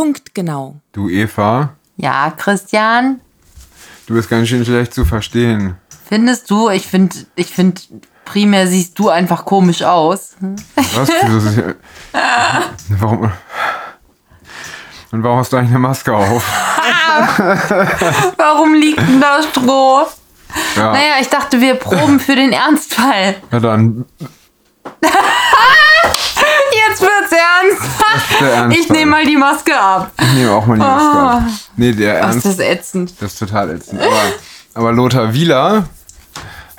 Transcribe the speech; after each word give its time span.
Punktgenau. 0.00 0.76
Du 0.92 1.08
Eva, 1.08 1.70
Ja, 1.96 2.30
Christian, 2.36 3.20
du 4.06 4.12
bist 4.12 4.28
ganz 4.28 4.46
schön 4.46 4.62
schlecht 4.62 4.92
zu 4.92 5.06
verstehen. 5.06 5.78
findest 6.06 6.50
du? 6.50 6.68
Ich 6.68 6.86
finde, 6.86 7.16
ich 7.34 7.46
finde, 7.46 7.80
primär 8.26 8.66
siehst 8.66 8.98
du 8.98 9.08
einfach 9.08 9.46
komisch 9.46 9.80
aus. 9.82 10.36
Was? 10.76 11.08
Warum? 13.00 13.32
Und 15.12 15.22
warum 15.22 15.38
hast 15.38 15.54
du 15.54 15.56
eigentlich 15.56 15.70
eine 15.70 15.78
Maske 15.78 16.12
auf? 16.14 16.44
Warum 18.36 18.74
liegt 18.74 18.98
denn 19.00 19.18
da 19.18 19.40
Stroh? 19.42 20.02
Ja, 20.76 20.92
Naja, 20.92 21.14
ich 21.22 21.28
dachte, 21.30 21.58
wir 21.62 21.74
proben 21.76 22.20
für 22.20 22.36
den 22.36 22.52
Ernstfall. 22.52 23.36
na 23.50 23.60
dann. 23.60 24.04
Ernst. 28.40 28.78
Ich 28.78 28.88
nehme 28.88 29.10
mal 29.10 29.24
die 29.24 29.36
Maske 29.36 29.78
ab. 29.78 30.10
Ich 30.20 30.32
nehme 30.34 30.52
auch 30.52 30.66
mal 30.66 30.74
die 30.74 30.80
Maske 30.80 31.18
ab. 31.18 31.42
Nee, 31.76 31.92
der 31.92 32.18
Ernst, 32.20 32.46
ist 32.46 32.58
das 32.58 32.66
ätzend? 32.66 33.14
das 33.20 33.32
ist 33.32 33.38
total 33.38 33.70
ätzend. 33.70 34.00
Aber, 34.00 34.22
aber 34.74 34.92
Lothar 34.92 35.32
Wieler 35.32 35.84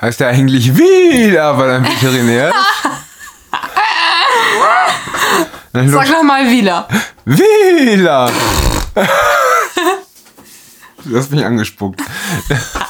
heißt 0.02 0.20
ja 0.20 0.28
eigentlich 0.28 0.76
Wieler, 0.78 1.58
weil 1.58 1.70
er 1.70 1.76
ein 1.78 1.86
Veterinär 1.86 2.50
ist. 2.50 2.56
Sag 5.92 6.08
doch 6.12 6.24
mal 6.24 6.50
wieder. 6.50 6.88
Wieler! 7.26 8.32
Du 11.06 11.18
hast 11.18 11.32
mich 11.32 11.46
angespuckt. 11.46 12.02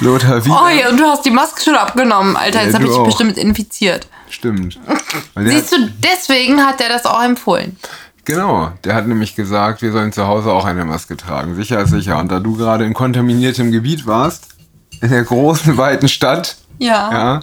Lothar 0.00 0.44
Wieler. 0.44 0.62
Oh 0.64 0.68
ja, 0.68 0.88
und 0.90 0.98
du 0.98 1.04
hast 1.04 1.24
die 1.24 1.30
Maske 1.30 1.62
schon 1.62 1.74
abgenommen. 1.76 2.36
Alter, 2.36 2.62
jetzt 2.62 2.72
Ja, 2.72 2.74
habe 2.74 2.84
du 2.84 2.90
ich 2.90 2.96
dich 2.96 3.00
auch. 3.00 3.06
bestimmt 3.06 3.36
infiziert. 3.38 4.06
Stimmt. 4.30 4.78
Siehst 5.36 5.72
hat, 5.72 5.78
du, 5.80 5.92
deswegen 5.98 6.64
hat 6.64 6.80
er 6.80 6.88
das 6.88 7.06
auch 7.06 7.22
empfohlen. 7.22 7.76
Genau, 8.24 8.72
der 8.84 8.94
hat 8.94 9.06
nämlich 9.06 9.34
gesagt, 9.36 9.82
wir 9.82 9.92
sollen 9.92 10.10
zu 10.12 10.26
Hause 10.26 10.50
auch 10.52 10.64
eine 10.64 10.84
Maske 10.84 11.16
tragen. 11.16 11.54
Sicher 11.56 11.80
ist 11.82 11.90
sicher. 11.90 12.18
Und 12.18 12.32
da 12.32 12.40
du 12.40 12.56
gerade 12.56 12.84
in 12.84 12.94
kontaminiertem 12.94 13.70
Gebiet 13.70 14.06
warst, 14.06 14.48
in 15.02 15.10
der 15.10 15.24
großen, 15.24 15.76
weiten 15.76 16.08
Stadt, 16.08 16.56
Ja. 16.78 17.40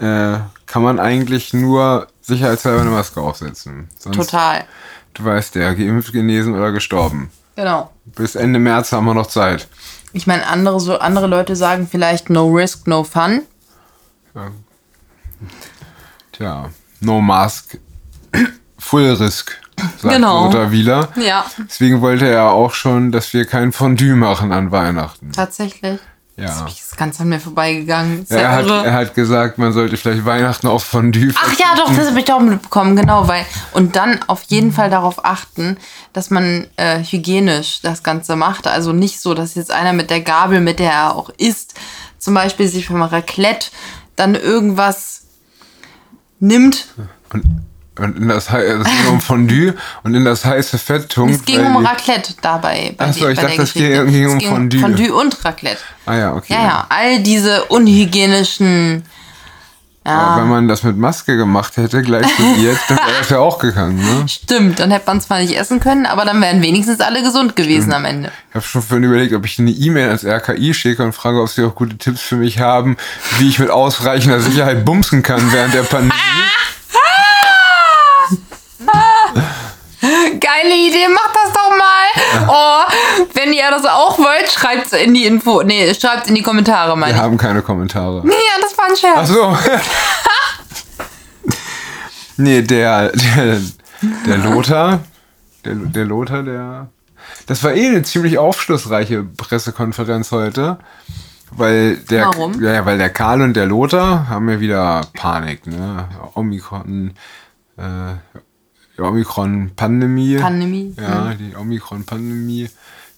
ja, 0.00 0.34
äh, 0.34 0.40
kann 0.66 0.82
man 0.82 0.98
eigentlich 0.98 1.52
nur 1.52 2.08
sicherheitshalber 2.22 2.80
eine 2.80 2.90
Maske 2.90 3.20
aufsetzen. 3.20 3.88
Sonst, 3.98 4.16
Total. 4.16 4.64
Du 5.14 5.24
weißt 5.24 5.54
ja, 5.56 5.72
geimpft, 5.74 6.12
genesen 6.12 6.54
oder 6.54 6.72
gestorben. 6.72 7.30
Genau. 7.56 7.90
Bis 8.04 8.34
Ende 8.34 8.58
März 8.58 8.92
haben 8.92 9.04
wir 9.06 9.14
noch 9.14 9.26
Zeit. 9.26 9.68
Ich 10.12 10.26
meine, 10.26 10.46
andere, 10.46 10.80
so, 10.80 10.98
andere 10.98 11.26
Leute 11.26 11.56
sagen 11.56 11.88
vielleicht 11.90 12.30
no 12.30 12.48
risk, 12.48 12.86
no 12.86 13.04
fun. 13.04 13.42
Tja, 16.32 16.70
no 17.00 17.20
mask, 17.20 17.78
full 18.78 19.10
risk, 19.14 19.58
sagt 20.00 20.14
Genau. 20.14 20.46
Lothar 20.46 20.70
Wieler. 20.70 21.08
Ja, 21.16 21.44
Deswegen 21.58 22.00
wollte 22.00 22.26
er 22.26 22.50
auch 22.50 22.72
schon, 22.72 23.12
dass 23.12 23.32
wir 23.34 23.44
kein 23.44 23.72
Fondue 23.72 24.14
machen 24.14 24.52
an 24.52 24.70
Weihnachten. 24.70 25.32
tatsächlich. 25.32 25.98
Ja. 26.36 26.62
Das 26.64 26.72
ist 26.72 26.96
ganz 26.96 27.20
an 27.20 27.28
mir 27.28 27.40
vorbeigegangen. 27.40 28.24
Ja, 28.30 28.36
er, 28.36 28.52
hat, 28.52 28.66
er 28.66 28.92
hat 28.94 29.14
gesagt, 29.14 29.58
man 29.58 29.72
sollte 29.72 29.96
vielleicht 29.98 30.24
Weihnachten 30.24 30.66
auf 30.66 30.82
Fondue 30.82 31.32
Ach 31.36 31.52
ja, 31.58 31.74
doch, 31.76 31.94
das 31.94 32.08
habe 32.08 32.18
ich 32.18 32.24
doch 32.24 32.40
mitbekommen, 32.40 32.96
genau, 32.96 33.28
weil 33.28 33.44
und 33.72 33.96
dann 33.96 34.20
auf 34.28 34.42
jeden 34.44 34.72
Fall 34.72 34.88
darauf 34.88 35.24
achten, 35.24 35.76
dass 36.14 36.30
man 36.30 36.66
äh, 36.76 37.04
hygienisch 37.04 37.80
das 37.82 38.02
Ganze 38.02 38.36
macht. 38.36 38.66
Also 38.66 38.92
nicht 38.92 39.20
so, 39.20 39.34
dass 39.34 39.54
jetzt 39.54 39.70
einer 39.70 39.92
mit 39.92 40.08
der 40.08 40.20
Gabel, 40.20 40.60
mit 40.60 40.78
der 40.78 40.92
er 40.92 41.16
auch 41.16 41.28
isst, 41.36 41.74
zum 42.18 42.34
Beispiel 42.34 42.66
sich 42.66 42.86
vom 42.86 43.02
Raclette 43.02 43.68
dann 44.16 44.34
irgendwas 44.34 45.24
nimmt. 46.40 46.86
Und, 47.32 47.44
und 48.02 48.16
in 48.18 48.28
das, 48.28 48.48
es 48.50 48.84
ging 48.84 49.08
um 49.10 49.20
Fondue 49.20 49.74
und 50.02 50.14
in 50.14 50.24
das 50.24 50.44
heiße 50.44 50.78
Fett 50.78 51.08
tunkt. 51.10 51.34
Es 51.36 51.44
ging 51.44 51.64
um 51.64 51.84
Raclette 51.84 52.34
dabei. 52.40 52.94
Bei 52.96 53.06
Ach 53.06 53.12
so, 53.12 53.26
die- 53.26 53.32
ich 53.32 53.40
bei 53.40 53.46
dachte, 53.46 53.62
es 53.62 53.72
ging- 53.74 54.06
ging 54.10 54.28
um 54.30 54.36
es 54.38 54.44
Fondue. 54.44 54.80
Fondue 54.80 55.14
und 55.14 55.44
Raclette. 55.44 55.80
Ah 56.06 56.14
ja, 56.16 56.34
okay. 56.34 56.52
Ja, 56.54 56.62
ja, 56.62 56.86
all 56.88 57.20
diese 57.22 57.64
unhygienischen. 57.64 59.04
Aber 60.04 60.40
wenn 60.42 60.48
man 60.48 60.66
das 60.66 60.82
mit 60.82 60.96
Maske 60.98 61.36
gemacht 61.36 61.76
hätte, 61.76 62.02
gleich 62.02 62.26
probiert, 62.34 62.76
dann 62.88 62.96
wäre 62.98 63.18
das 63.20 63.30
ja 63.30 63.38
auch 63.38 63.60
gegangen. 63.60 63.98
Ne? 63.98 64.28
Stimmt, 64.28 64.80
dann 64.80 64.90
hätte 64.90 65.06
man 65.06 65.20
zwar 65.20 65.38
nicht 65.38 65.56
essen 65.56 65.78
können, 65.78 66.06
aber 66.06 66.24
dann 66.24 66.40
wären 66.42 66.60
wenigstens 66.60 67.00
alle 67.00 67.22
gesund 67.22 67.54
gewesen 67.54 67.92
am 67.92 68.04
Ende. 68.04 68.32
Ich 68.48 68.54
habe 68.56 68.64
schon 68.66 68.82
vorhin 68.82 69.04
überlegt, 69.04 69.32
ob 69.32 69.44
ich 69.46 69.60
eine 69.60 69.70
E-Mail 69.70 70.08
ans 70.08 70.24
RKI 70.24 70.74
schicke 70.74 71.04
und 71.04 71.12
frage, 71.12 71.40
ob 71.40 71.48
sie 71.48 71.62
auch 71.62 71.76
gute 71.76 71.96
Tipps 71.98 72.20
für 72.20 72.34
mich 72.34 72.58
haben, 72.58 72.96
wie 73.38 73.48
ich 73.48 73.60
mit 73.60 73.70
ausreichender 73.70 74.40
Sicherheit 74.40 74.84
bumsen 74.84 75.22
kann 75.22 75.52
während 75.52 75.72
der 75.72 75.84
Pandemie. 75.84 76.12
Geile 80.62 80.74
Idee, 80.76 81.08
macht 81.08 81.34
das 81.34 81.52
doch 81.52 81.70
mal. 81.70 82.48
Oh, 82.48 83.26
wenn 83.34 83.52
ihr 83.52 83.70
das 83.70 83.84
auch 83.84 84.18
wollt, 84.18 84.50
schreibt's 84.50 84.92
in 84.92 85.14
die 85.14 85.26
Info. 85.26 85.62
Nee, 85.62 85.92
schreibt's 85.94 86.28
in 86.28 86.34
die 86.34 86.42
Kommentare, 86.42 86.96
meine 86.96 87.14
Wir 87.14 87.16
ich. 87.16 87.22
haben 87.22 87.36
keine 87.36 87.62
Kommentare. 87.62 88.22
Ja, 88.24 88.60
das 88.60 88.76
war 88.78 88.84
ein 88.86 88.96
Scherz. 88.96 89.16
Ach 89.16 89.26
so. 89.26 89.56
nee, 92.36 92.62
der, 92.62 93.10
der, 93.10 93.60
der 94.26 94.36
Lothar, 94.38 95.00
der, 95.64 95.74
der 95.74 96.04
Lothar, 96.04 96.42
der, 96.42 96.88
das 97.46 97.64
war 97.64 97.74
eh 97.74 97.88
eine 97.88 98.02
ziemlich 98.02 98.38
aufschlussreiche 98.38 99.24
Pressekonferenz 99.24 100.30
heute. 100.30 100.78
Weil 101.50 101.96
der, 101.96 102.26
Warum? 102.26 102.62
Ja, 102.62 102.72
ja, 102.72 102.86
weil 102.86 102.98
der 102.98 103.10
Karl 103.10 103.42
und 103.42 103.54
der 103.54 103.66
Lothar 103.66 104.28
haben 104.28 104.48
ja 104.48 104.60
wieder 104.60 105.02
Panik, 105.12 105.66
ne? 105.66 106.08
Omikron, 106.34 107.12
äh, 107.76 107.82
die 108.96 109.02
Omikron-Pandemie. 109.02 110.36
Pandemie, 110.36 110.94
Ja, 111.00 111.34
die 111.34 111.56
Omikron-Pandemie, 111.56 112.68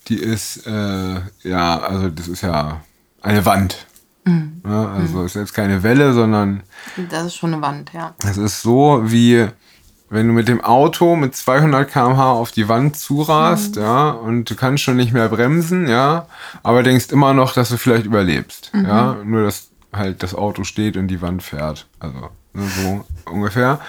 die 0.09 0.17
ist, 0.17 0.67
äh, 0.67 1.21
ja, 1.43 1.79
also 1.79 2.09
das 2.09 2.29
ist 2.29 2.43
ja 2.43 2.81
eine 3.23 3.45
Wand. 3.45 3.87
Mhm. 4.25 4.63
Ne? 4.65 4.89
Also 4.89 5.23
es 5.23 5.35
ist 5.35 5.41
jetzt 5.41 5.55
keine 5.55 5.83
Welle, 5.83 6.13
sondern 6.13 6.63
Das 7.11 7.27
ist 7.27 7.37
schon 7.37 7.53
eine 7.53 7.63
Wand, 7.63 7.93
ja. 7.93 8.15
es 8.27 8.37
ist 8.37 8.63
so 8.63 9.03
wie 9.05 9.49
wenn 10.11 10.29
du 10.29 10.33
mit 10.33 10.49
dem 10.49 10.61
Auto 10.63 11.17
mit 11.17 11.35
200 11.35 11.91
km/h 11.91 12.33
auf 12.33 12.53
die 12.53 12.69
Wand 12.69 12.97
zurast, 12.97 13.77
ja, 13.77 14.11
und 14.11 14.49
du 14.49 14.55
kannst 14.55 14.85
schon 14.85 14.97
nicht 14.97 15.13
mehr 15.13 15.29
bremsen, 15.29 15.89
ja, 15.89 16.27
aber 16.63 16.83
denkst 16.83 17.11
immer 17.11 17.35
noch, 17.35 17.53
dass 17.53 17.71
du 17.71 17.79
vielleicht 17.79 18.07
überlebst, 18.07 18.71
ja, 18.75 19.17
nur 19.25 19.43
dass 19.43 19.71
halt 19.93 20.23
das 20.23 20.35
Auto 20.35 20.63
steht 20.65 20.97
und 20.97 21.09
die 21.09 21.21
Wand 21.21 21.43
fährt, 21.43 21.87
also 21.99 22.31
ne, 22.53 22.69
so 22.69 23.05
ungefähr. 23.31 23.81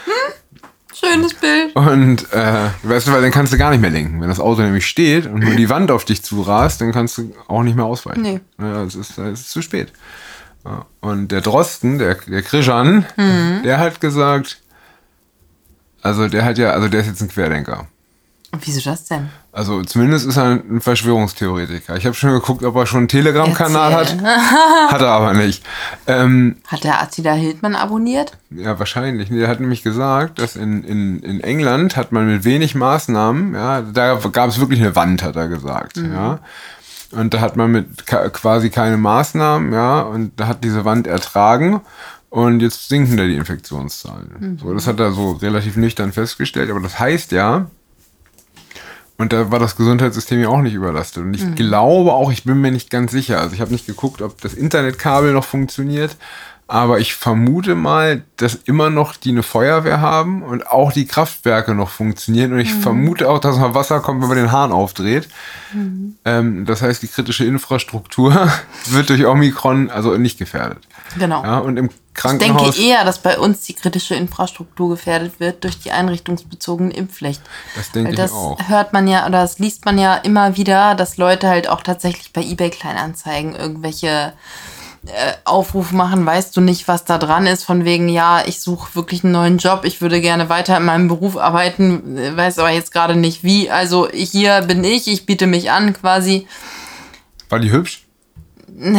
Schönes 0.98 1.34
Bild. 1.34 1.76
Und 1.76 2.32
äh, 2.32 2.70
weißt 2.84 3.08
du, 3.08 3.12
weil 3.12 3.22
dann 3.22 3.32
kannst 3.32 3.52
du 3.52 3.58
gar 3.58 3.72
nicht 3.72 3.82
mehr 3.82 3.90
lenken. 3.90 4.22
Wenn 4.22 4.30
das 4.30 4.40
Auto 4.40 4.62
nämlich 4.62 4.88
steht 4.88 5.26
und 5.26 5.40
nur 5.40 5.56
die 5.56 5.70
Wand 5.70 5.92
auf 5.92 6.06
dich 6.06 6.24
zurast, 6.24 6.80
dann 6.82 6.92
kannst 6.92 7.18
du 7.18 7.34
auch 7.48 7.64
nicht 7.64 7.76
mehr 7.76 7.86
ausweichen. 7.86 8.22
Nee. 8.22 8.40
Ja, 8.58 8.84
es, 8.84 8.96
ist, 8.96 9.18
es 9.18 9.42
ist 9.42 9.52
zu 9.52 9.62
spät. 9.62 9.92
Und 11.02 11.32
der 11.32 11.42
Drosten, 11.42 12.00
der, 12.00 12.16
der 12.16 12.42
Krishan, 12.42 13.06
der 13.64 13.78
hat 13.78 14.02
gesagt, 14.02 14.62
also 16.02 16.28
der 16.28 16.46
hat 16.46 16.58
ja, 16.58 16.72
also 16.72 16.88
der 16.88 17.02
ist 17.02 17.08
jetzt 17.08 17.22
ein 17.22 17.30
Querdenker. 17.30 17.88
Wieso 18.62 18.82
das 18.90 19.06
denn? 19.06 19.30
Also 19.52 19.82
zumindest 19.84 20.28
ist 20.28 20.38
er 20.38 20.52
ein 20.52 20.82
Verschwörungstheoretiker. 20.82 21.96
Ich 21.96 22.06
habe 22.06 22.16
schon 22.16 22.32
geguckt, 22.32 22.64
ob 22.64 22.76
er 22.76 22.86
schon 22.86 23.00
einen 23.00 23.08
Telegram-Kanal 23.08 23.96
hat. 23.96 24.18
Hat 24.92 25.02
er 25.02 25.08
aber 25.08 25.34
nicht. 25.34 25.64
Ähm, 26.08 26.58
Hat 26.68 26.84
der 26.84 27.02
Attila 27.02 27.34
Hildmann 27.34 27.76
abonniert? 27.76 28.34
Ja, 28.50 28.78
wahrscheinlich. 28.80 29.30
Nee, 29.32 29.40
Der 29.40 29.48
hat 29.48 29.60
nämlich 29.62 29.82
gesagt, 29.84 30.40
dass 30.40 30.56
in, 30.56 30.84
in, 30.84 31.20
in 31.20 31.40
England 31.42 31.96
hat 31.96 32.12
man 32.12 32.28
mit 32.28 32.44
wenig 32.44 32.76
Maßnahmen, 32.76 33.54
ja, 33.54 33.82
da 33.82 34.16
gab 34.32 34.50
es 34.50 34.60
wirklich 34.60 34.82
eine 34.82 34.96
Wand, 34.96 35.24
hat 35.24 35.36
er 35.36 35.48
gesagt, 35.48 35.98
ja. 35.98 36.40
Und 37.12 37.34
da 37.34 37.40
hat 37.40 37.56
man 37.56 37.72
mit 37.72 38.06
quasi 38.08 38.70
keine 38.70 38.98
Maßnahmen, 38.98 39.72
ja, 39.72 40.02
und 40.02 40.38
da 40.40 40.48
hat 40.48 40.64
diese 40.64 40.84
Wand 40.84 41.08
ertragen 41.08 41.80
und 42.30 42.60
jetzt 42.62 42.90
sinken 42.90 43.16
da 43.16 43.24
die 43.24 43.38
Infektionszahlen. 43.38 44.60
So, 44.62 44.74
das 44.74 44.88
hat 44.88 45.00
er 45.00 45.14
so 45.14 45.32
relativ 45.32 45.78
nüchtern 45.78 46.12
festgestellt, 46.12 46.70
aber 46.70 46.82
das 46.82 47.00
heißt 47.00 47.32
ja, 47.32 47.68
und 49.18 49.32
da 49.32 49.52
war 49.52 49.60
das 49.60 49.78
Gesundheitssystem 49.78 50.42
ja 50.42 50.50
auch 50.50 50.62
nicht 50.62 50.74
überlastet. 50.74 51.24
Und 51.24 51.34
ich 51.34 51.56
glaube 51.56 52.14
auch, 52.14 52.32
ich 52.32 52.44
bin 52.44 52.60
mir 52.60 52.72
nicht 52.72 52.90
ganz 52.90 53.12
sicher. 53.12 53.40
Also 53.40 53.56
ich 53.56 53.62
habe 53.62 53.72
nicht 53.72 53.86
geguckt, 53.86 54.22
ob 54.22 54.42
das 54.42 54.54
Internetkabel 54.54 55.32
noch 55.32 55.46
funktioniert. 55.46 56.18
Aber 56.68 57.00
ich 57.00 57.14
vermute 57.14 57.76
mal, 57.76 58.24
dass 58.38 58.56
immer 58.56 58.90
noch 58.90 59.16
die 59.16 59.30
eine 59.30 59.44
Feuerwehr 59.44 60.02
haben 60.02 60.42
und 60.42 60.66
auch 60.68 60.92
die 60.92 61.06
Kraftwerke 61.06 61.76
noch 61.76 61.90
funktionieren. 61.90 62.54
Und 62.54 62.60
ich 62.60 62.74
vermute 62.74 63.30
auch, 63.30 63.38
dass 63.38 63.58
noch 63.58 63.76
Wasser 63.76 64.00
kommt, 64.00 64.22
wenn 64.22 64.30
man 64.30 64.38
den 64.38 64.52
Hahn 64.52 64.72
aufdreht. 64.72 65.28
Ähm, 66.26 66.66
das 66.66 66.82
heißt, 66.82 67.04
die 67.04 67.08
kritische 67.08 67.46
Infrastruktur 67.46 68.50
wird 68.88 69.10
durch 69.10 69.26
Omikron 69.28 69.92
also 69.92 70.18
nicht 70.18 70.40
gefährdet. 70.40 70.80
Genau. 71.20 71.44
Ja, 71.44 71.60
und 71.60 71.78
im 71.78 71.86
Ich 71.86 71.92
denke 72.22 72.46
Krankenhaus. 72.46 72.78
eher, 72.80 73.04
dass 73.06 73.20
bei 73.20 73.38
uns 73.38 73.62
die 73.64 73.74
kritische 73.74 74.16
Infrastruktur 74.16 74.90
gefährdet 74.90 75.40
wird 75.40 75.64
durch 75.64 75.78
die 75.80 75.92
einrichtungsbezogene 75.92 76.94
Impfpflicht. 76.94 77.42
Das 77.76 77.92
denke 77.92 78.08
Weil 78.08 78.14
ich 78.16 78.20
das 78.20 78.32
auch. 78.32 78.58
hört 78.68 78.92
man 78.94 79.08
ja 79.08 79.28
oder 79.28 79.42
das 79.42 79.60
liest 79.60 79.86
man 79.86 80.00
ja 80.00 80.16
immer 80.16 80.58
wieder, 80.58 80.96
dass 80.96 81.18
Leute 81.18 81.48
halt 81.48 81.70
auch 81.70 81.82
tatsächlich 81.82 82.34
bei 82.34 82.42
eBay 82.42 82.72
Kleinanzeigen 82.72 83.56
irgendwelche 83.56 84.34
äh, 85.08 85.34
Aufruf 85.44 85.92
machen, 85.92 86.26
weißt 86.26 86.56
du 86.58 86.62
nicht, 86.62 86.88
was 86.88 87.06
da 87.06 87.18
dran 87.18 87.46
ist, 87.46 87.64
von 87.64 87.86
wegen, 87.86 88.10
ja, 88.10 88.44
ich 88.46 88.60
suche 88.60 88.96
wirklich 88.96 89.24
einen 89.24 89.34
neuen 89.34 89.58
Job, 89.58 89.82
ich 89.84 90.02
würde 90.02 90.22
gerne 90.22 90.50
weiter 90.50 90.78
in 90.78 90.86
meinem 90.86 91.08
Beruf 91.08 91.38
arbeiten, 91.38 92.18
äh, 92.18 92.36
weiß 92.36 92.60
aber 92.60 92.72
jetzt 92.72 92.92
gerade 92.92 93.16
nicht 93.16 93.44
wie. 93.44 93.70
Also 93.70 94.10
hier 94.12 94.62
bin 94.62 94.84
ich, 94.84 95.08
ich 95.08 95.26
biete 95.26 95.48
mich 95.48 95.72
an 95.72 95.94
quasi. 95.94 96.48
War 97.50 97.60
die 97.60 97.72
hübsch? 97.72 98.04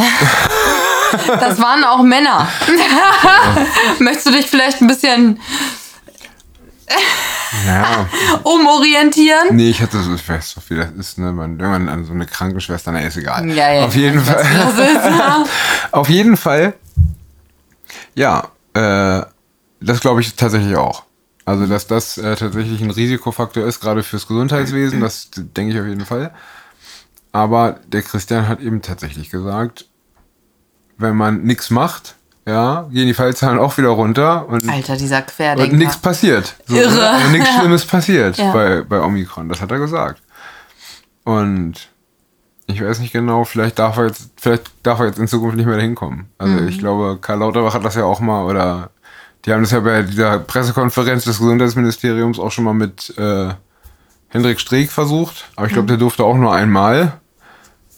Das 1.39 1.61
waren 1.61 1.85
auch 1.85 2.03
Männer. 2.03 2.49
Möchtest 3.99 4.27
du 4.27 4.31
dich 4.31 4.45
vielleicht 4.45 4.81
ein 4.81 4.87
bisschen 4.87 5.39
Ja. 7.65 8.07
umorientieren? 8.43 9.55
Nee, 9.55 9.69
ich 9.69 9.81
hatte 9.81 10.01
so, 10.01 10.13
ich 10.13 10.27
weiß 10.27 10.55
doch, 10.55 10.63
wie 10.69 10.75
das 10.75 10.91
ist, 10.91 11.17
ne? 11.17 11.31
Man, 11.31 11.59
wenn 11.59 11.69
man 11.69 11.89
an 11.89 12.05
so 12.05 12.13
eine 12.13 12.25
Krankenschwester, 12.25 12.91
na, 12.91 12.99
ist 12.99 13.17
egal. 13.17 13.47
Ja, 13.49 13.71
ja, 13.71 13.85
Auf 13.85 13.95
jeden 13.95 14.19
Fall. 14.19 14.43
Auf 15.91 16.09
jeden 16.09 16.37
Fall. 16.37 16.73
Ja, 18.15 18.49
äh, 18.73 19.21
das 19.79 19.99
glaube 19.99 20.21
ich 20.21 20.35
tatsächlich 20.35 20.75
auch. 20.75 21.03
Also, 21.45 21.65
dass 21.65 21.87
das 21.87 22.17
äh, 22.17 22.35
tatsächlich 22.35 22.81
ein 22.81 22.91
Risikofaktor 22.91 23.65
ist, 23.65 23.79
gerade 23.79 24.03
fürs 24.03 24.27
Gesundheitswesen, 24.27 24.99
das 24.99 25.29
denke 25.31 25.73
ich 25.73 25.79
auf 25.79 25.87
jeden 25.87 26.05
Fall. 26.05 26.33
Aber 27.31 27.79
der 27.87 28.01
Christian 28.01 28.49
hat 28.49 28.59
eben 28.59 28.81
tatsächlich 28.81 29.29
gesagt, 29.29 29.85
wenn 30.97 31.15
man 31.15 31.43
nichts 31.43 31.69
macht, 31.69 32.16
ja, 32.47 32.87
gehen 32.91 33.05
die 33.07 33.13
Fallzahlen 33.13 33.59
auch 33.59 33.77
wieder 33.77 33.89
runter 33.89 34.47
und, 34.47 34.67
Alter, 34.69 34.95
dieser 34.95 35.17
und 35.17 35.27
Querdenker. 35.27 35.75
nichts 35.75 35.97
passiert. 35.97 36.55
So, 36.65 36.75
Irre. 36.77 37.19
nichts 37.31 37.49
Schlimmes 37.53 37.85
passiert 37.85 38.37
Ja. 38.37 38.51
bei, 38.53 38.81
bei 38.81 39.01
Omikron. 39.01 39.49
Das 39.49 39.61
hat 39.61 39.69
er 39.69 39.77
gesagt. 39.79 40.21
Und 41.23 41.89
ich 42.67 42.81
weiß 42.83 42.99
nicht 42.99 43.13
genau, 43.13 43.43
vielleicht 43.43 43.79
darf 43.79 43.97
er 43.97 44.07
jetzt, 44.07 44.29
vielleicht 44.37 44.71
darf 44.83 44.99
er 44.99 45.07
jetzt 45.07 45.19
in 45.19 45.27
Zukunft 45.27 45.57
nicht 45.57 45.65
mehr 45.65 45.75
dahin 45.75 45.95
kommen. 45.95 46.29
Also 46.37 46.53
Mhm. 46.55 46.67
ich 46.67 46.79
glaube, 46.79 47.17
Karl 47.21 47.39
Lauterbach 47.39 47.73
hat 47.73 47.85
das 47.85 47.95
ja 47.95 48.03
auch 48.05 48.19
mal, 48.19 48.43
oder 48.45 48.89
die 49.45 49.53
haben 49.53 49.61
das 49.61 49.71
ja 49.71 49.79
bei 49.81 50.01
dieser 50.03 50.39
Pressekonferenz 50.39 51.23
des 51.25 51.39
Gesundheitsministeriums 51.39 52.39
auch 52.39 52.51
schon 52.51 52.63
mal 52.65 52.73
mit 52.73 53.13
äh, 53.17 53.49
Hendrik 54.29 54.59
Streeck 54.59 54.91
versucht. 54.91 55.45
Aber 55.55 55.65
ich 55.67 55.71
Mhm. 55.71 55.75
glaube, 55.75 55.87
der 55.89 55.97
durfte 55.97 56.23
auch 56.23 56.35
nur 56.35 56.53
einmal. 56.53 57.13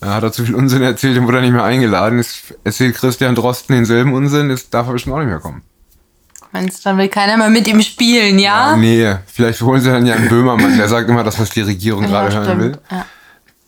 Da 0.01 0.13
hat 0.15 0.23
er 0.23 0.31
zu 0.31 0.45
viel 0.45 0.55
Unsinn 0.55 0.81
erzählt, 0.81 1.17
den 1.17 1.25
wurde 1.27 1.37
er 1.39 1.41
nicht 1.41 1.51
mehr 1.51 1.63
eingeladen. 1.63 2.17
Jetzt 2.19 2.53
erzählt 2.63 2.95
Christian 2.95 3.35
Drosten 3.35 3.75
denselben 3.75 4.13
Unsinn, 4.13 4.49
jetzt 4.49 4.73
darf 4.73 4.87
er 4.87 4.93
bestimmt 4.93 5.15
auch 5.15 5.19
nicht 5.19 5.27
mehr 5.27 5.39
kommen. 5.39 5.61
Meinst 6.51 6.79
du, 6.79 6.89
dann 6.89 6.97
will 6.97 7.09
keiner 7.09 7.37
mehr 7.37 7.49
mit 7.49 7.67
ihm 7.67 7.81
spielen, 7.81 8.39
ja? 8.39 8.75
Nee, 8.75 9.15
vielleicht 9.27 9.61
holen 9.61 9.81
sie 9.81 9.91
dann 9.91 10.05
ja 10.05 10.15
einen 10.15 10.29
Böhmermann, 10.29 10.77
der 10.77 10.87
sagt 10.87 11.09
immer 11.09 11.23
das, 11.23 11.39
was 11.39 11.49
die 11.51 11.61
Regierung 11.61 12.07
gerade 12.07 12.33
hören 12.35 12.59
will. 12.59 12.77
Ja. 12.89 13.05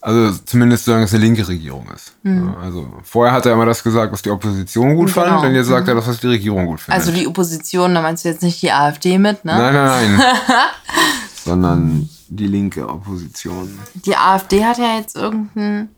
Also 0.03 0.35
zumindest 0.45 0.85
solange 0.85 1.03
es 1.03 1.13
eine 1.13 1.23
linke 1.23 1.47
Regierung 1.47 1.87
ist. 1.93 2.13
Ja, 2.23 2.55
also 2.59 2.91
vorher 3.03 3.35
hat 3.35 3.45
er 3.45 3.53
immer 3.53 3.67
das 3.67 3.83
gesagt, 3.83 4.11
was 4.11 4.23
die 4.23 4.31
Opposition 4.31 4.95
gut 4.95 5.13
Genau. 5.13 5.27
fand, 5.27 5.45
und 5.45 5.53
jetzt 5.53 5.67
sagt 5.67 5.87
er 5.87 5.93
das, 5.93 6.07
was 6.07 6.19
die 6.19 6.27
Regierung 6.27 6.65
gut 6.65 6.79
findet. 6.79 6.99
Also 6.99 7.11
die 7.11 7.27
Opposition, 7.27 7.93
da 7.93 8.01
meinst 8.01 8.25
du 8.25 8.29
jetzt 8.29 8.41
nicht 8.41 8.59
die 8.63 8.71
AfD 8.71 9.19
mit, 9.19 9.45
ne? 9.45 9.55
nein, 9.55 9.73
nein, 9.75 10.15
nein. 10.17 10.25
Sondern 11.45 12.09
die 12.29 12.47
linke 12.47 12.87
Opposition. 12.89 13.77
Die 13.93 14.15
AfD 14.15 14.65
hat 14.65 14.79
ja 14.79 14.97
jetzt 14.97 15.15
irgendein, 15.15 15.89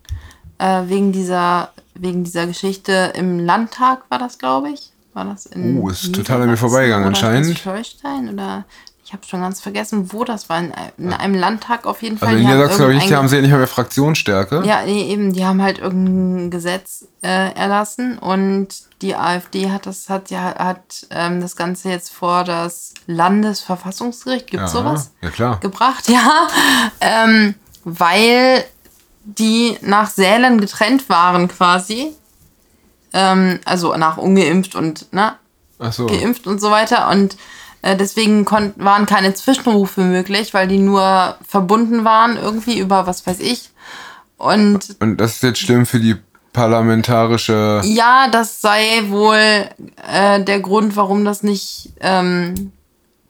äh, 0.58 0.82
wegen 0.86 1.12
dieser, 1.12 1.70
wegen 1.94 2.24
dieser 2.24 2.46
Geschichte 2.46 3.12
im 3.14 3.38
Landtag 3.38 4.02
war 4.08 4.18
das, 4.18 4.38
glaube 4.38 4.70
ich. 4.70 4.90
War 5.12 5.24
das 5.26 5.46
in 5.46 5.80
Oh, 5.80 5.88
ist 5.88 6.12
total 6.14 6.42
an 6.42 6.50
mir 6.50 6.56
vorbeigegangen 6.56 7.06
anscheinend. 7.08 7.46
Schleswig-Holstein 7.46 8.30
oder 8.32 8.64
ich 9.06 9.12
habe 9.12 9.22
schon 9.26 9.42
ganz 9.42 9.60
vergessen, 9.60 10.12
wo 10.12 10.24
das 10.24 10.48
war. 10.48 10.58
In, 10.58 10.72
einem- 10.72 10.92
in 10.98 11.12
einem 11.12 11.34
Landtag 11.34 11.86
auf 11.86 12.02
jeden 12.02 12.18
Fall. 12.18 12.30
Also 12.30 12.40
in 12.40 12.46
Niedersachsen, 12.46 12.76
glaube 12.78 12.92
ich, 12.94 12.98
nicht, 12.98 13.10
die 13.10 13.14
haben 13.16 13.28
sie 13.28 13.36
ja 13.36 13.42
nicht 13.42 13.50
mehr, 13.50 13.58
mehr 13.58 13.66
Fraktionsstärke. 13.68 14.62
Ja, 14.64 14.82
nee, 14.84 15.08
eben, 15.12 15.32
die 15.32 15.44
haben 15.44 15.62
halt 15.62 15.78
irgendein 15.78 16.50
Gesetz 16.50 17.06
äh, 17.22 17.52
erlassen 17.54 18.18
und 18.18 18.68
die 19.02 19.14
AfD 19.14 19.70
hat 19.70 19.86
das, 19.86 20.08
hat 20.08 20.30
ja 20.30 20.54
hat 20.58 21.06
ähm, 21.10 21.40
das 21.40 21.54
Ganze 21.54 21.90
jetzt 21.90 22.12
vor 22.12 22.42
das 22.44 22.94
Landesverfassungsgericht, 23.06 24.48
gibt's 24.48 24.72
Ja, 24.72 24.80
sowas? 24.80 25.12
Ja, 25.22 25.30
klar. 25.30 25.60
Gebracht, 25.60 26.08
ja. 26.08 26.48
Ähm, 27.00 27.54
weil 27.84 28.64
die 29.24 29.76
nach 29.80 30.10
Sälen 30.10 30.60
getrennt 30.60 31.08
waren 31.08 31.48
quasi. 31.48 32.12
Ähm, 33.12 33.60
also 33.64 33.96
nach 33.96 34.16
ungeimpft 34.16 34.74
und 34.74 35.12
ne, 35.12 35.34
so. 35.90 36.06
geimpft 36.06 36.46
und 36.46 36.60
so 36.60 36.70
weiter. 36.70 37.08
Und 37.10 37.36
äh, 37.82 37.96
deswegen 37.96 38.46
waren 38.46 39.06
keine 39.06 39.34
Zwischenrufe 39.34 40.00
möglich, 40.00 40.54
weil 40.54 40.68
die 40.68 40.78
nur 40.78 41.36
verbunden 41.46 42.04
waren 42.04 42.36
irgendwie 42.36 42.78
über 42.78 43.06
was 43.06 43.26
weiß 43.26 43.40
ich. 43.40 43.70
Und 44.36 44.96
Und 45.00 45.18
das 45.18 45.36
ist 45.36 45.42
jetzt 45.42 45.60
schlimm 45.60 45.86
für 45.86 46.00
die 46.00 46.16
parlamentarische. 46.52 47.82
ja, 47.84 48.28
das 48.30 48.60
sei 48.60 49.04
wohl 49.08 49.36
äh, 49.36 50.42
der 50.42 50.60
Grund, 50.60 50.96
warum 50.96 51.24
das 51.24 51.42
nicht 51.42 51.92
ähm, 52.00 52.72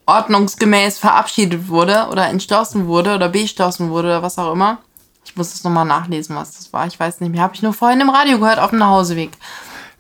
ordnungsgemäß 0.07 0.99
verabschiedet 0.99 1.69
wurde 1.69 2.09
oder 2.11 2.29
entschlossen 2.29 2.87
wurde 2.87 3.15
oder 3.15 3.29
beschlossen 3.29 3.91
wurde 3.91 4.09
oder 4.09 4.23
was 4.23 4.39
auch 4.39 4.53
immer. 4.53 4.79
Ich 5.25 5.37
muss 5.37 5.53
das 5.53 5.65
nochmal 5.65 5.85
nachlesen, 5.85 6.37
was 6.37 6.57
das 6.57 6.73
war. 6.73 6.87
Ich 6.87 6.99
weiß 7.01 7.21
nicht 7.21 7.31
mehr. 7.33 7.43
Habe 7.43 7.55
ich 7.55 7.63
nur 7.63 7.73
vorhin 7.73 8.01
im 8.01 8.11
Radio 8.11 8.39
gehört 8.39 8.59
auf 8.59 8.71
dem 8.71 8.79
Nachhauseweg. 8.79 9.31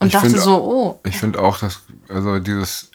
Und 0.00 0.08
Ich 0.08 0.12
dachte 0.12 0.30
find- 0.30 0.40
so, 0.42 0.56
oh, 0.62 1.00
Ich 1.08 1.16
finde 1.16 1.40
auch, 1.40 1.58
dass 1.58 1.80
also 2.08 2.38
dieses 2.38 2.90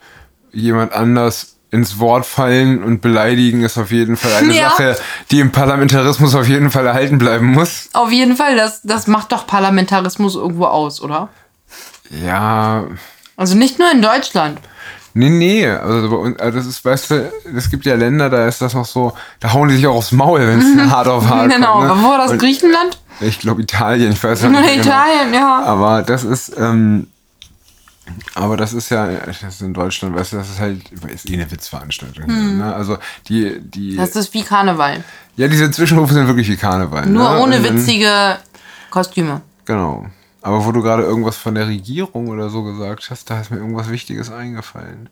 jemand 0.51 0.93
anders 0.93 1.55
ins 1.71 1.99
Wort 1.99 2.25
fallen 2.25 2.83
und 2.83 3.01
beleidigen 3.01 3.61
ist 3.63 3.77
auf 3.77 3.91
jeden 3.91 4.17
Fall 4.17 4.33
eine 4.33 4.53
Ja. 4.55 4.69
Sache, 4.71 4.97
die 5.29 5.39
im 5.39 5.51
Parlamentarismus 5.51 6.33
auf 6.33 6.47
jeden 6.47 6.71
Fall 6.71 6.85
erhalten 6.87 7.17
bleiben 7.19 7.47
muss. 7.47 7.89
auf 7.93 8.11
jeden 8.11 8.35
Fall, 8.35 8.55
das, 8.55 8.81
das 8.83 9.05
macht 9.07 9.31
doch 9.31 9.45
Parlamentarismus 9.45 10.35
irgendwo 10.35 10.65
aus, 10.65 10.99
oder? 11.01 11.29
Ja, 12.09 12.85
Also 13.35 13.55
nicht 13.55 13.77
nur 13.79 13.91
in 13.91 14.01
Deutschland. 14.01 14.59
Nee, 15.13 15.29
nee, 15.29 15.67
also 15.67 16.09
bei 16.09 16.15
uns, 16.15 16.39
also 16.39 16.57
das 16.57 16.67
ist, 16.67 16.83
weißt 16.83 17.11
du, 17.11 17.31
es 17.55 17.69
gibt 17.69 17.85
ja 17.85 17.95
Länder, 17.95 18.29
da 18.29 18.47
ist 18.47 18.61
das 18.61 18.73
noch 18.73 18.85
so, 18.85 19.13
da 19.39 19.53
hauen 19.53 19.69
die 19.69 19.75
sich 19.75 19.87
auch 19.87 19.95
aufs 19.95 20.11
Maul, 20.11 20.39
wenn 20.39 20.59
es 20.59 20.91
hart 20.91 21.07
auf 21.07 21.27
hart 21.27 21.51
genau. 21.51 21.79
kommt. 21.79 21.87
Ne? 21.87 22.03
wo 22.03 22.09
war 22.09 22.17
das? 22.19 22.31
Und 22.31 22.39
Griechenland? 22.39 22.99
Ich 23.19 23.39
glaube 23.39 23.61
Italien, 23.61 24.11
ich 24.11 24.23
weiß 24.23 24.43
nicht 24.43 24.51
genau. 24.61 24.81
Italien, 24.81 25.33
ja. 25.33 25.63
Aber 25.65 26.03
das 26.03 26.23
ist, 26.23 26.53
ähm, 26.57 27.07
aber 28.35 28.57
das 28.57 28.73
ist 28.73 28.89
ja, 28.89 29.07
das 29.07 29.43
ist 29.43 29.61
in 29.61 29.73
Deutschland, 29.73 30.15
weißt 30.15 30.33
du, 30.33 30.37
das 30.37 30.49
ist 30.49 30.59
halt, 30.59 30.81
ist 31.07 31.29
eh 31.29 31.33
eine 31.33 31.49
Witzveranstaltung. 31.51 32.25
hier, 32.25 32.35
Ne? 32.35 32.73
Also 32.73 32.97
die, 33.27 33.59
die, 33.59 33.91
Hm. 33.91 33.97
Das 33.97 34.15
ist 34.15 34.33
wie 34.33 34.43
Karneval. 34.43 35.03
ja, 35.35 35.47
diese 35.47 35.69
Zwischenrufe 35.71 36.13
sind 36.13 36.27
wirklich 36.27 36.49
wie 36.49 36.57
Karneval. 36.57 37.05
Nur 37.05 37.29
ne? 37.29 37.39
ohne 37.39 37.63
witzige 37.63 38.37
Kostüme. 38.89 39.41
Genau. 39.65 40.05
Aber 40.41 40.65
wo 40.65 40.71
du 40.71 40.81
gerade 40.81 41.03
irgendwas 41.03 41.35
von 41.37 41.55
der 41.55 41.67
Regierung 41.67 42.29
oder 42.29 42.49
so 42.49 42.63
gesagt 42.63 43.09
hast, 43.09 43.29
da 43.29 43.41
ist 43.41 43.51
mir 43.51 43.57
irgendwas 43.57 43.89
Wichtiges 43.89 44.31
eingefallen. 44.31 45.09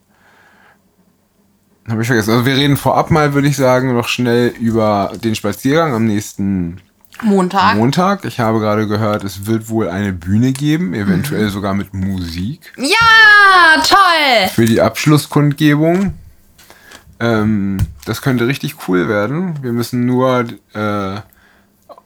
Habe 1.89 2.01
ich 2.01 2.07
vergessen. 2.07 2.31
Also 2.31 2.45
wir 2.45 2.55
reden 2.55 2.77
vorab 2.77 3.11
mal, 3.11 3.33
würde 3.33 3.47
ich 3.47 3.55
sagen, 3.57 3.93
noch 3.93 4.07
schnell 4.07 4.49
über 4.59 5.11
den 5.23 5.35
Spaziergang 5.35 5.93
am 5.93 6.05
nächsten 6.05 6.81
Montag. 7.23 7.75
Montag. 7.77 8.25
Ich 8.25 8.39
habe 8.39 8.59
gerade 8.59 8.87
gehört, 8.87 9.23
es 9.23 9.45
wird 9.47 9.69
wohl 9.69 9.89
eine 9.89 10.13
Bühne 10.13 10.51
geben, 10.51 10.93
eventuell 10.93 11.45
Mhm. 11.45 11.49
sogar 11.49 11.73
mit 11.73 11.93
Musik 11.93 12.73
ja, 12.77 13.81
toll! 13.83 14.49
für 14.53 14.65
die 14.65 14.81
Abschlusskundgebung. 14.81 16.13
Ähm, 17.19 17.77
das 18.05 18.21
könnte 18.21 18.47
richtig 18.47 18.75
cool 18.87 19.07
werden. 19.09 19.57
Wir 19.63 19.71
müssen 19.71 20.05
nur 20.05 20.45
äh, 20.73 21.15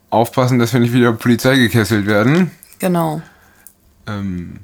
aufpassen, 0.10 0.60
dass 0.60 0.72
wir 0.74 0.80
nicht 0.80 0.94
wieder 0.94 1.12
Polizei 1.12 1.58
gekesselt 1.58 2.06
werden. 2.06 2.52
Genau. 2.82 3.22
Ähm, 4.08 4.60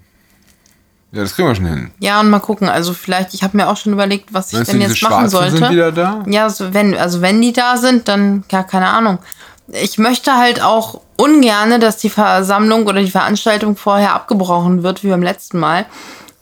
ja, 1.11 1.21
das 1.21 1.35
kriegen 1.35 1.47
wir 1.47 1.55
schon 1.55 1.67
hin. 1.67 1.91
Ja, 1.99 2.19
und 2.19 2.29
mal 2.29 2.39
gucken. 2.39 2.67
Also 2.67 2.93
vielleicht, 2.93 3.33
ich 3.33 3.43
habe 3.43 3.55
mir 3.55 3.69
auch 3.69 3.77
schon 3.77 3.93
überlegt, 3.93 4.33
was 4.33 4.51
ich 4.51 4.59
du, 4.59 4.65
denn 4.65 4.79
diese 4.79 4.93
jetzt 4.93 5.03
machen 5.03 5.13
Schwarzen 5.13 5.29
sollte. 5.29 5.57
sind 5.57 5.69
wieder 5.69 5.91
da? 5.91 6.23
Ja, 6.27 6.43
also 6.43 6.73
wenn, 6.73 6.97
also 6.97 7.21
wenn 7.21 7.41
die 7.41 7.53
da 7.53 7.77
sind, 7.77 8.07
dann, 8.07 8.43
ja, 8.51 8.63
keine 8.63 8.89
Ahnung. 8.89 9.19
Ich 9.71 9.97
möchte 9.97 10.35
halt 10.35 10.61
auch 10.61 11.01
ungerne, 11.15 11.79
dass 11.79 11.97
die 11.97 12.09
Versammlung 12.09 12.87
oder 12.87 13.01
die 13.01 13.11
Veranstaltung 13.11 13.75
vorher 13.75 14.13
abgebrochen 14.13 14.83
wird, 14.83 15.03
wie 15.03 15.09
beim 15.09 15.23
letzten 15.23 15.59
Mal. 15.59 15.85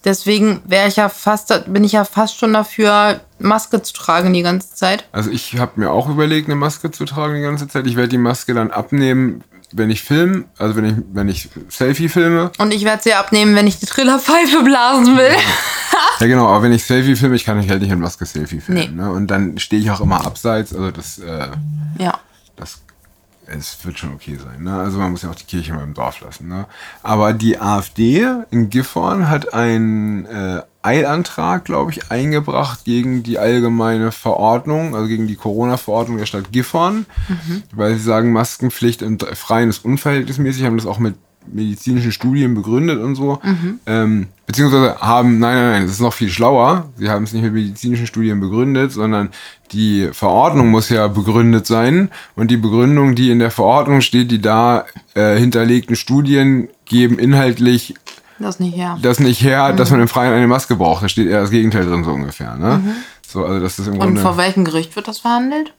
Deswegen 0.06 0.62
wäre 0.66 0.88
ich 0.88 0.96
ja 0.96 1.10
fast, 1.10 1.52
bin 1.68 1.84
ich 1.84 1.94
ja 1.94 2.06
fast 2.06 2.38
schon 2.38 2.54
dafür, 2.54 3.20
Maske 3.40 3.82
zu 3.82 3.94
tragen 3.94 4.34
die 4.34 4.44
ganze 4.44 4.74
Zeit. 4.76 5.08
Also 5.12 5.32
ich 5.32 5.58
habe 5.58 5.74
mir 5.76 5.92
auch 5.92 6.08
überlegt, 6.08 6.48
eine 6.48 6.56
Maske 6.56 6.92
zu 6.92 7.06
tragen 7.06 7.36
die 7.36 7.42
ganze 7.42 7.68
Zeit. 7.68 7.88
Ich 7.88 7.96
werde 7.96 8.10
die 8.10 8.20
Maske 8.20 8.54
dann 8.54 8.72
abnehmen, 8.72 9.44
wenn 9.76 9.90
ich 9.90 10.04
film, 10.04 10.46
also 10.58 10.76
wenn 10.76 10.86
ich, 10.86 10.96
wenn 11.14 11.28
ich 11.28 11.50
Selfie 11.70 12.10
filme. 12.10 12.52
Und 12.58 12.74
ich 12.74 12.86
werde 12.86 13.04
sie 13.04 13.14
abnehmen, 13.14 13.56
wenn 13.56 13.68
ich 13.68 13.80
die 13.80 13.86
Trillerpfeife 13.86 14.64
blasen 14.64 15.18
will. 15.18 15.36
Ja 16.20 16.28
genau, 16.28 16.48
aber 16.48 16.64
wenn 16.64 16.72
ich 16.72 16.84
Selfie 16.84 17.16
filme, 17.16 17.36
ich 17.36 17.46
kann 17.46 17.60
ich 17.60 17.70
halt 17.70 17.82
nicht 17.82 17.90
mit 17.90 18.00
Maske 18.00 18.26
Selfie 18.26 18.62
filmen. 18.62 18.96
Nee. 18.96 19.04
Ne? 19.04 19.12
Und 19.12 19.28
dann 19.28 19.58
stehe 19.58 19.82
ich 19.82 19.92
auch 19.92 20.02
immer 20.02 20.26
abseits, 20.26 20.74
also 20.74 20.92
das, 20.92 21.20
äh, 21.20 21.50
Ja. 21.98 22.20
das 22.56 22.80
es 23.48 23.78
wird 23.86 24.00
schon 24.00 24.14
okay 24.14 24.38
sein. 24.44 24.64
Ne? 24.64 24.76
Also 24.76 24.98
man 24.98 25.12
muss 25.12 25.22
ja 25.22 25.30
auch 25.30 25.36
die 25.36 25.44
Kirche 25.46 25.74
mal 25.74 25.84
im 25.84 25.94
Dorf 25.94 26.22
lassen. 26.22 26.48
Ne? 26.48 26.66
Aber 27.04 27.34
die 27.34 27.60
AfD 27.60 28.28
in 28.50 28.70
Gifhorn 28.70 29.30
hat 29.30 29.54
einen 29.54 30.26
äh, 30.26 30.62
Eilantrag, 30.86 31.66
glaube 31.66 31.92
ich, 31.92 32.12
eingebracht 32.12 32.86
gegen 32.86 33.24
die 33.24 33.40
allgemeine 33.40 34.12
Verordnung, 34.12 34.96
also 34.96 35.08
gegen 35.08 35.28
die 35.28 35.36
Corona-Verordnung 35.36 36.18
der 36.18 36.26
Stadt 36.26 36.52
Gifhorn, 36.52 37.06
weil 37.74 37.96
sie 37.96 38.04
sagen, 38.04 38.32
Maskenpflicht 38.32 39.02
im 39.02 39.18
Freien 39.20 39.70
ist 39.70 39.84
unverhältnismäßig, 39.84 40.64
haben 40.64 40.78
das 40.78 40.86
auch 40.86 41.00
mit 41.00 41.16
medizinischen 41.52 42.12
Studien 42.12 42.56
begründet 42.56 43.00
und 43.00 43.16
so. 43.16 43.40
Ähm, 43.86 44.28
beziehungsweise 44.46 44.98
haben, 45.00 45.40
nein, 45.40 45.56
nein, 45.56 45.72
nein, 45.72 45.82
das 45.84 45.94
ist 45.94 46.02
noch 46.02 46.14
viel 46.14 46.30
schlauer. 46.30 46.90
Sie 46.98 47.10
haben 47.10 47.24
es 47.24 47.34
nicht 47.34 47.44
mit 47.44 47.54
medizinischen 47.54 48.08
Studien 48.08 48.40
begründet, 48.40 48.92
sondern 48.92 49.30
die 49.72 50.10
Verordnung 50.12 50.70
muss 50.70 50.90
ja 50.90 51.08
begründet 51.08 51.68
sein. 51.68 52.10
Und 52.36 52.52
die 52.52 52.58
Begründung, 52.58 53.16
die 53.16 53.32
in 53.32 53.40
der 53.40 53.52
Verordnung 53.52 54.02
steht, 54.02 54.32
die 54.32 54.42
da 54.42 54.86
äh, 55.14 55.38
hinterlegten 55.38 55.96
Studien 55.96 56.68
geben 56.86 57.20
inhaltlich 57.20 57.96
Das 58.40 58.60
nicht 58.60 58.76
her. 58.76 58.98
das 59.02 59.20
nicht 59.20 59.42
her, 59.42 59.72
dass 59.74 59.92
man 59.92 60.02
im 60.02 60.08
Freien 60.08 60.34
eine 60.34 60.48
Maske 60.48 60.76
braucht. 60.76 61.04
Da 61.04 61.10
steht 61.10 61.28
eher 61.28 61.42
das 61.42 61.52
Gegenteil 61.52 61.86
drin, 61.86 62.04
so 62.04 62.12
ungefähr. 62.12 62.56
Ne? 62.56 62.82
So, 63.28 63.46
also 63.46 63.60
das 63.60 63.80
ist 63.80 63.88
im 63.88 63.94
Und 63.94 64.00
Grunde. 64.00 64.22
vor 64.22 64.38
welchem 64.38 64.66
Gericht 64.66 64.96
wird 64.96 65.08
das 65.08 65.20
verhandelt? 65.20 65.74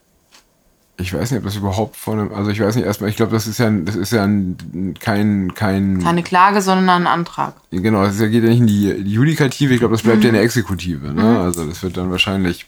Ich 0.99 1.13
weiß 1.13 1.29
nicht, 1.29 1.37
ob 1.37 1.45
das 1.45 1.55
überhaupt 1.55 1.95
von 1.95 2.19
einem, 2.19 2.33
also 2.33 2.49
ich 2.49 2.59
weiß 2.59 2.75
nicht 2.75 2.85
erstmal, 2.85 3.11
ich 3.11 3.15
glaube, 3.15 3.31
das 3.31 3.45
ist 3.45 3.59
ja, 3.59 3.69
das 3.69 3.95
ist 3.95 4.11
ja 4.11 4.23
ein, 4.23 4.95
kein, 4.99 5.53
kein, 5.53 6.01
Keine 6.03 6.23
Klage, 6.23 6.59
sondern 6.63 6.89
ein 6.89 7.05
Antrag. 7.07 7.53
genau, 7.69 8.03
das 8.03 8.17
geht 8.17 8.33
ja 8.33 8.49
nicht 8.49 8.61
in 8.61 8.65
die, 8.67 9.03
die 9.03 9.11
Judikative, 9.11 9.73
ich 9.75 9.79
glaube, 9.79 9.93
das 9.93 10.01
bleibt 10.01 10.23
ja 10.23 10.29
in 10.29 10.33
der 10.33 10.41
Exekutive, 10.43 11.13
ne? 11.13 11.39
Also 11.41 11.65
das 11.65 11.83
wird 11.83 11.97
dann 11.97 12.09
wahrscheinlich 12.09 12.65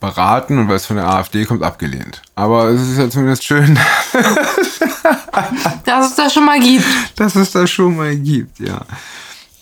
beraten 0.00 0.58
und 0.58 0.68
weil 0.68 0.76
es 0.76 0.86
von 0.86 0.96
der 0.96 1.08
AfD 1.08 1.44
kommt, 1.44 1.62
abgelehnt. 1.62 2.22
Aber 2.34 2.68
es 2.68 2.82
ist 2.82 2.98
ja 2.98 3.08
zumindest 3.08 3.44
schön, 3.44 3.78
Dass 5.84 6.10
es 6.10 6.16
das 6.16 6.32
schon 6.34 6.44
mal 6.44 6.60
gibt. 6.60 6.84
dass 7.16 7.36
es 7.36 7.52
das 7.52 7.70
schon 7.70 7.96
mal 7.96 8.14
gibt, 8.16 8.58
ja. 8.60 8.82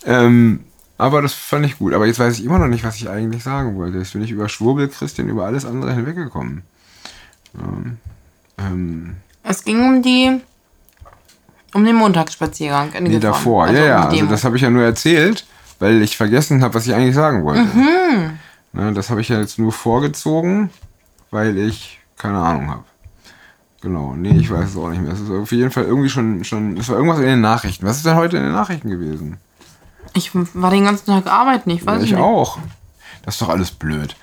Ähm, 0.06 0.60
aber 0.98 1.22
das 1.22 1.34
fand 1.34 1.66
ich 1.66 1.78
gut. 1.78 1.92
Aber 1.92 2.06
jetzt 2.06 2.18
weiß 2.18 2.38
ich 2.38 2.44
immer 2.44 2.58
noch 2.58 2.68
nicht, 2.68 2.84
was 2.84 2.96
ich 2.96 3.08
eigentlich 3.08 3.42
sagen 3.42 3.76
wollte. 3.76 3.98
Jetzt 3.98 4.12
bin 4.12 4.22
ich 4.22 4.30
über 4.30 4.48
Schwurbel 4.48 4.88
Christian 4.88 5.28
über 5.28 5.44
alles 5.44 5.64
andere 5.64 5.92
hinweggekommen. 5.92 6.62
Ähm, 7.58 7.98
ähm, 8.58 9.16
Es 9.42 9.64
ging 9.64 9.80
um 9.86 10.02
die. 10.02 10.40
Um 11.74 11.84
den 11.84 11.96
Montagsspaziergang. 11.96 12.92
In 12.92 13.04
Nee, 13.04 13.18
davor. 13.18 13.64
Also 13.64 13.80
ja, 13.80 13.86
ja. 13.86 14.02
um 14.04 14.10
Also 14.10 14.26
das 14.26 14.44
habe 14.44 14.56
ich 14.56 14.62
ja 14.62 14.70
nur 14.70 14.84
erzählt, 14.84 15.44
weil 15.80 16.00
ich 16.02 16.16
vergessen 16.16 16.62
habe, 16.62 16.74
was 16.74 16.86
ich 16.86 16.94
eigentlich 16.94 17.16
sagen 17.16 17.44
wollte. 17.44 17.62
Mhm. 17.62 18.38
Ne, 18.74 18.92
das 18.92 19.08
habe 19.08 19.20
ich 19.20 19.28
ja 19.28 19.38
jetzt 19.40 19.58
nur 19.58 19.72
vorgezogen, 19.72 20.68
weil 21.30 21.56
ich 21.56 22.00
keine 22.18 22.38
Ahnung 22.38 22.68
habe. 22.70 22.84
Genau. 23.80 24.14
Nee, 24.14 24.36
ich 24.38 24.50
weiß 24.50 24.70
es 24.70 24.76
auch 24.76 24.88
nicht 24.88 25.02
mehr. 25.02 25.12
Es 25.12 25.20
ist 25.20 25.30
auf 25.30 25.52
jeden 25.52 25.70
Fall 25.70 25.84
irgendwie 25.84 26.08
schon, 26.08 26.42
schon. 26.44 26.76
Es 26.76 26.88
war 26.88 26.96
irgendwas 26.96 27.18
in 27.20 27.26
den 27.26 27.40
Nachrichten. 27.40 27.86
Was 27.86 27.98
ist 27.98 28.06
denn 28.06 28.16
heute 28.16 28.36
in 28.38 28.42
den 28.44 28.52
Nachrichten 28.52 28.88
gewesen? 28.90 29.36
Ich 30.14 30.30
war 30.34 30.70
den 30.70 30.84
ganzen 30.84 31.06
Tag 31.06 31.26
arbeiten, 31.26 31.70
ich 31.70 31.84
weiß 31.86 31.98
Ja, 31.98 32.04
ich 32.04 32.10
nicht. 32.12 32.20
auch. 32.20 32.58
Das 33.24 33.34
ist 33.34 33.42
doch 33.42 33.48
alles 33.48 33.70
blöd. 33.70 34.16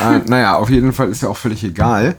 äh, 0.00 0.18
naja, 0.26 0.56
auf 0.56 0.70
jeden 0.70 0.92
Fall 0.92 1.08
ist 1.08 1.22
ja 1.22 1.28
auch 1.28 1.36
völlig 1.36 1.62
egal. 1.64 2.16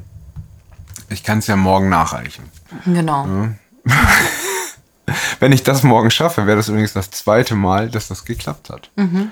Ich 1.10 1.24
kann 1.24 1.40
es 1.40 1.48
ja 1.48 1.56
morgen 1.56 1.90
nachreichen. 1.90 2.44
Genau. 2.86 3.48
Wenn 5.40 5.52
ich 5.52 5.64
das 5.64 5.84
morgen 5.84 6.12
schaffe, 6.12 6.46
wäre 6.46 6.58
das 6.58 6.70
übrigens 6.70 6.94
das 6.94 7.10
zweite 7.12 7.56
Mal, 7.56 7.90
dass 7.90 8.08
das 8.08 8.24
geklappt 8.26 8.70
hat. 8.70 8.90
Mhm. 8.96 9.32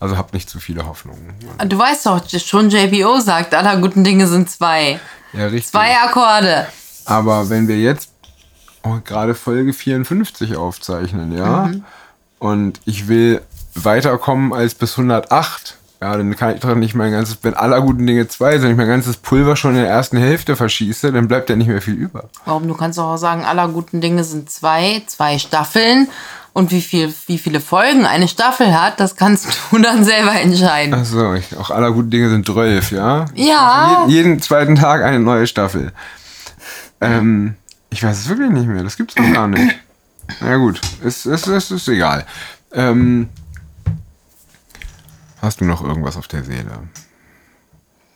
Also 0.00 0.16
habt 0.16 0.32
nicht 0.34 0.48
zu 0.48 0.58
viele 0.58 0.86
Hoffnungen. 0.86 1.34
Du 1.68 1.78
weißt 1.78 2.06
doch, 2.06 2.22
schon 2.28 2.70
JPO 2.70 3.20
sagt, 3.20 3.54
aller 3.54 3.76
guten 3.76 4.02
Dinge 4.02 4.26
sind 4.26 4.50
zwei. 4.50 4.98
Ja, 5.34 5.44
richtig. 5.46 5.70
Zwei 5.70 5.94
Akkorde. 5.98 6.66
Aber 7.04 7.50
wenn 7.50 7.68
wir 7.68 7.76
jetzt 7.78 8.10
oh, 8.82 8.96
gerade 9.04 9.34
Folge 9.34 9.72
54 9.74 10.56
aufzeichnen, 10.56 11.36
ja, 11.36 11.66
Mhm. 11.66 11.84
und 12.38 12.80
ich 12.86 13.08
will 13.08 13.42
weiterkommen 13.74 14.52
als 14.54 14.74
bis 14.74 14.92
108, 14.96 15.76
ja, 16.00 16.16
dann 16.16 16.34
kann 16.34 16.54
ich 16.54 16.60
doch 16.60 16.74
nicht 16.74 16.94
mein 16.94 17.12
ganzes, 17.12 17.36
wenn 17.42 17.52
aller 17.52 17.82
guten 17.82 18.06
Dinge 18.06 18.26
zwei 18.26 18.52
sind, 18.52 18.62
wenn 18.62 18.70
ich 18.70 18.76
mein 18.78 18.88
ganzes 18.88 19.18
Pulver 19.18 19.54
schon 19.54 19.72
in 19.76 19.82
der 19.82 19.88
ersten 19.90 20.16
Hälfte 20.16 20.56
verschieße, 20.56 21.12
dann 21.12 21.28
bleibt 21.28 21.50
ja 21.50 21.56
nicht 21.56 21.68
mehr 21.68 21.82
viel 21.82 21.94
über. 21.94 22.30
Warum? 22.46 22.66
Du 22.66 22.74
kannst 22.74 22.98
doch 22.98 23.04
auch 23.12 23.16
sagen, 23.18 23.44
aller 23.44 23.68
guten 23.68 24.00
Dinge 24.00 24.24
sind 24.24 24.50
zwei, 24.50 25.02
zwei 25.06 25.38
Staffeln. 25.38 26.08
Und 26.52 26.72
wie, 26.72 26.80
viel, 26.80 27.14
wie 27.26 27.38
viele 27.38 27.60
Folgen 27.60 28.04
eine 28.06 28.26
Staffel 28.26 28.78
hat, 28.78 28.98
das 28.98 29.16
kannst 29.16 29.46
du 29.70 29.78
dann 29.78 30.04
selber 30.04 30.32
entscheiden. 30.32 30.94
Achso, 30.94 31.36
auch 31.58 31.70
aller 31.70 31.92
guten 31.92 32.10
Dinge 32.10 32.30
sind 32.30 32.46
12, 32.46 32.92
ja? 32.92 33.26
Ja. 33.34 33.58
Also 33.58 34.10
jeden, 34.10 34.10
jeden 34.10 34.42
zweiten 34.42 34.76
Tag 34.76 35.02
eine 35.02 35.20
neue 35.20 35.46
Staffel. 35.46 35.92
Ähm, 37.00 37.54
ich 37.90 38.02
weiß 38.02 38.18
es 38.18 38.28
wirklich 38.28 38.50
nicht 38.50 38.66
mehr, 38.66 38.82
das 38.82 38.96
gibt's 38.96 39.14
doch 39.14 39.32
gar 39.32 39.48
nicht. 39.48 39.74
Na 40.40 40.56
gut, 40.56 40.80
ist, 41.02 41.26
ist, 41.26 41.46
ist, 41.46 41.70
ist 41.70 41.88
egal. 41.88 42.24
Ähm, 42.72 43.28
hast 45.42 45.60
du 45.60 45.64
noch 45.64 45.82
irgendwas 45.82 46.16
auf 46.16 46.28
der 46.28 46.44
Seele? 46.44 46.70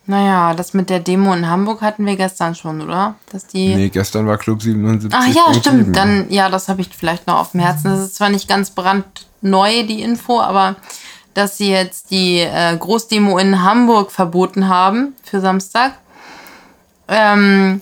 Naja, 0.06 0.54
das 0.54 0.74
mit 0.74 0.90
der 0.90 1.00
Demo 1.00 1.32
in 1.32 1.48
Hamburg 1.48 1.80
hatten 1.80 2.04
wir 2.04 2.16
gestern 2.16 2.54
schon, 2.54 2.82
oder? 2.82 3.14
Dass 3.32 3.46
die. 3.46 3.74
Nee, 3.74 3.88
gestern 3.88 4.26
war 4.26 4.36
Club 4.36 4.60
77. 4.60 5.10
Ach 5.14 5.26
ja, 5.28 5.54
stimmt. 5.54 5.96
Dann, 5.96 6.26
ja, 6.28 6.50
das 6.50 6.68
habe 6.68 6.82
ich 6.82 6.90
vielleicht 6.94 7.26
noch 7.26 7.38
auf 7.38 7.52
dem 7.52 7.60
Herzen. 7.60 7.90
Das 7.90 8.00
ist 8.00 8.16
zwar 8.16 8.28
nicht 8.28 8.46
ganz 8.46 8.70
brandneu, 8.70 9.82
die 9.86 10.02
Info, 10.02 10.40
aber 10.40 10.76
dass 11.32 11.56
sie 11.56 11.70
jetzt 11.70 12.10
die 12.10 12.40
äh, 12.40 12.76
Großdemo 12.76 13.38
in 13.38 13.62
Hamburg 13.62 14.12
verboten 14.12 14.68
haben 14.68 15.14
für 15.22 15.40
Samstag. 15.40 15.94
Ähm, 17.08 17.80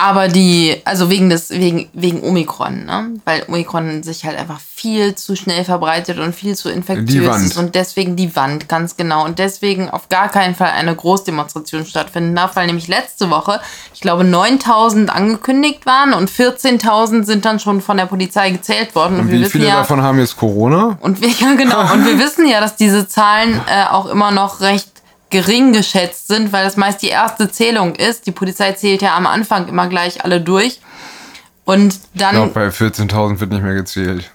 aber 0.00 0.28
die, 0.28 0.80
also 0.84 1.10
wegen 1.10 1.28
des, 1.28 1.50
wegen, 1.50 1.88
wegen 1.92 2.22
Omikron, 2.22 2.86
ne? 2.86 3.10
Weil 3.26 3.44
Omikron 3.48 4.02
sich 4.02 4.24
halt 4.24 4.38
einfach 4.38 4.58
viel 4.58 5.14
zu 5.14 5.36
schnell 5.36 5.64
verbreitet 5.64 6.18
und 6.18 6.34
viel 6.34 6.56
zu 6.56 6.70
infektiös 6.70 7.42
ist 7.42 7.58
und 7.58 7.74
deswegen 7.74 8.16
die 8.16 8.34
Wand, 8.34 8.68
ganz 8.68 8.96
genau. 8.96 9.26
Und 9.26 9.38
deswegen 9.38 9.90
auf 9.90 10.08
gar 10.08 10.30
keinen 10.30 10.54
Fall 10.54 10.70
eine 10.70 10.94
Großdemonstration 10.96 11.84
stattfinden 11.84 12.34
darf, 12.34 12.56
weil 12.56 12.66
nämlich 12.66 12.88
letzte 12.88 13.28
Woche, 13.28 13.60
ich 13.92 14.00
glaube, 14.00 14.24
9000 14.24 15.10
angekündigt 15.10 15.84
waren 15.84 16.14
und 16.14 16.30
14.000 16.30 17.24
sind 17.24 17.44
dann 17.44 17.60
schon 17.60 17.82
von 17.82 17.98
der 17.98 18.06
Polizei 18.06 18.50
gezählt 18.50 18.94
worden. 18.94 19.16
Und, 19.16 19.26
Und 19.26 19.32
wie 19.32 19.44
viele 19.44 19.68
ja, 19.68 19.76
davon 19.76 20.02
haben 20.02 20.18
jetzt 20.18 20.36
Corona? 20.36 20.96
und 21.00 21.20
wir, 21.20 21.28
ja, 21.40 21.54
genau. 21.54 21.92
Und 21.92 22.06
wir 22.06 22.18
wissen 22.24 22.46
ja, 22.46 22.60
dass 22.60 22.76
diese 22.76 23.06
Zahlen 23.06 23.60
äh, 23.68 23.84
auch 23.90 24.06
immer 24.06 24.30
noch 24.30 24.60
recht 24.60 24.99
gering 25.30 25.72
geschätzt 25.72 26.28
sind, 26.28 26.52
weil 26.52 26.64
das 26.64 26.76
meist 26.76 27.02
die 27.02 27.08
erste 27.08 27.50
Zählung 27.50 27.94
ist. 27.94 28.26
Die 28.26 28.32
Polizei 28.32 28.72
zählt 28.72 29.00
ja 29.02 29.16
am 29.16 29.26
Anfang 29.26 29.68
immer 29.68 29.86
gleich 29.88 30.24
alle 30.24 30.40
durch. 30.40 30.80
Und 31.64 31.94
Ich 31.94 32.00
dann, 32.14 32.34
glaube, 32.34 32.52
bei 32.52 32.68
14.000 32.68 33.38
wird 33.40 33.50
nicht 33.52 33.62
mehr 33.62 33.74
gezählt. 33.74 34.30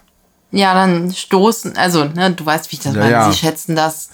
ja, 0.52 0.72
dann 0.74 1.12
stoßen, 1.12 1.76
also, 1.76 2.04
ne, 2.04 2.30
du 2.30 2.46
weißt, 2.46 2.70
wie 2.72 2.76
ich 2.76 2.82
das 2.82 2.94
Ja, 2.94 3.00
meine. 3.00 3.12
ja. 3.12 3.30
Sie 3.30 3.36
schätzen 3.38 3.76
das 3.76 4.10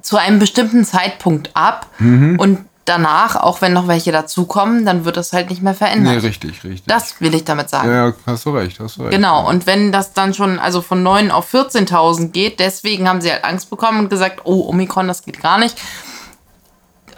zu 0.00 0.16
einem 0.16 0.38
bestimmten 0.38 0.84
Zeitpunkt 0.84 1.50
ab 1.54 1.86
Mhm. 1.98 2.38
und 2.38 2.58
danach, 2.84 3.36
auch 3.36 3.60
wenn 3.60 3.72
noch 3.72 3.86
welche 3.88 4.10
dazukommen, 4.12 4.84
dann 4.84 5.04
wird 5.04 5.16
das 5.16 5.32
halt 5.32 5.50
nicht 5.50 5.62
mehr 5.62 5.72
Nee, 5.72 5.78
verändert. 5.78 6.22
richtig, 6.22 6.64
richtig. 6.64 6.84
das 6.86 7.20
will 7.20 7.34
ich 7.34 7.44
damit 7.44 7.68
sagen. 7.70 7.90
ja, 7.90 8.12
hast 8.26 8.44
du 8.44 8.50
recht, 8.50 8.80
hast 8.80 8.96
du 8.96 9.02
recht. 9.02 9.12
Genau, 9.12 9.48
und 9.48 9.66
wenn 9.66 9.92
das 9.92 10.12
dann 10.12 10.34
schon 10.34 10.58
also 10.58 10.82
von 10.82 11.02
9 11.02 11.30
auf 11.30 11.52
14.000 11.52 12.28
geht, 12.28 12.58
deswegen 12.60 13.08
haben 13.08 13.20
sie 13.20 13.30
halt 13.30 13.44
Angst 13.44 13.70
bekommen 13.70 14.00
und 14.00 14.08
gesagt, 14.10 14.40
oh, 14.44 14.68
Omikron, 14.68 15.06
das 15.08 15.22
geht 15.24 15.40
gar 15.40 15.58
nicht. 15.58 15.78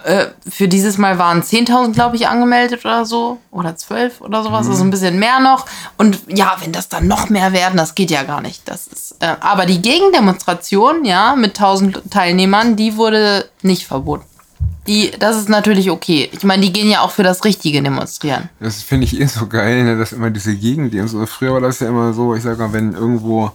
Äh, 0.04 0.26
für 0.46 0.68
dieses 0.68 0.98
Mal 0.98 1.18
waren 1.18 1.42
10.000, 1.42 1.92
glaube 1.94 2.16
ich, 2.16 2.28
angemeldet 2.28 2.84
oder 2.84 3.06
so. 3.06 3.38
Oder 3.50 3.74
12 3.74 4.20
oder 4.20 4.42
sowas, 4.42 4.68
also 4.68 4.84
ein 4.84 4.90
bisschen 4.90 5.18
mehr 5.18 5.40
noch. 5.40 5.64
Und 5.96 6.20
ja, 6.28 6.56
wenn 6.60 6.72
das 6.72 6.90
dann 6.90 7.08
noch 7.08 7.30
mehr 7.30 7.54
werden, 7.54 7.78
das 7.78 7.94
geht 7.94 8.10
ja 8.10 8.22
gar 8.24 8.42
nicht. 8.42 8.68
Das 8.68 8.86
ist, 8.86 9.16
äh, 9.20 9.34
aber 9.40 9.64
die 9.64 9.80
Gegendemonstration, 9.80 11.06
ja, 11.06 11.34
mit 11.36 11.58
1.000 11.58 12.10
Teilnehmern, 12.10 12.76
die 12.76 12.98
wurde 12.98 13.48
nicht 13.62 13.86
verboten. 13.86 14.26
Die, 14.86 15.12
das 15.18 15.36
ist 15.36 15.48
natürlich 15.48 15.90
okay. 15.90 16.28
Ich 16.32 16.44
meine, 16.44 16.62
die 16.62 16.72
gehen 16.72 16.90
ja 16.90 17.00
auch 17.00 17.10
für 17.10 17.22
das 17.22 17.44
Richtige 17.44 17.82
demonstrieren. 17.82 18.50
Das 18.60 18.82
finde 18.82 19.06
ich 19.06 19.18
eh 19.18 19.26
so 19.26 19.46
geil, 19.46 19.84
ne, 19.84 19.98
dass 19.98 20.12
immer 20.12 20.30
diese 20.30 20.54
Gegend, 20.54 20.92
die 20.92 21.06
so, 21.08 21.24
früher 21.26 21.54
war 21.54 21.60
das 21.60 21.80
ja 21.80 21.88
immer 21.88 22.12
so, 22.12 22.34
ich 22.34 22.42
sag 22.42 22.58
mal, 22.58 22.72
wenn 22.72 22.92
irgendwo, 22.92 23.52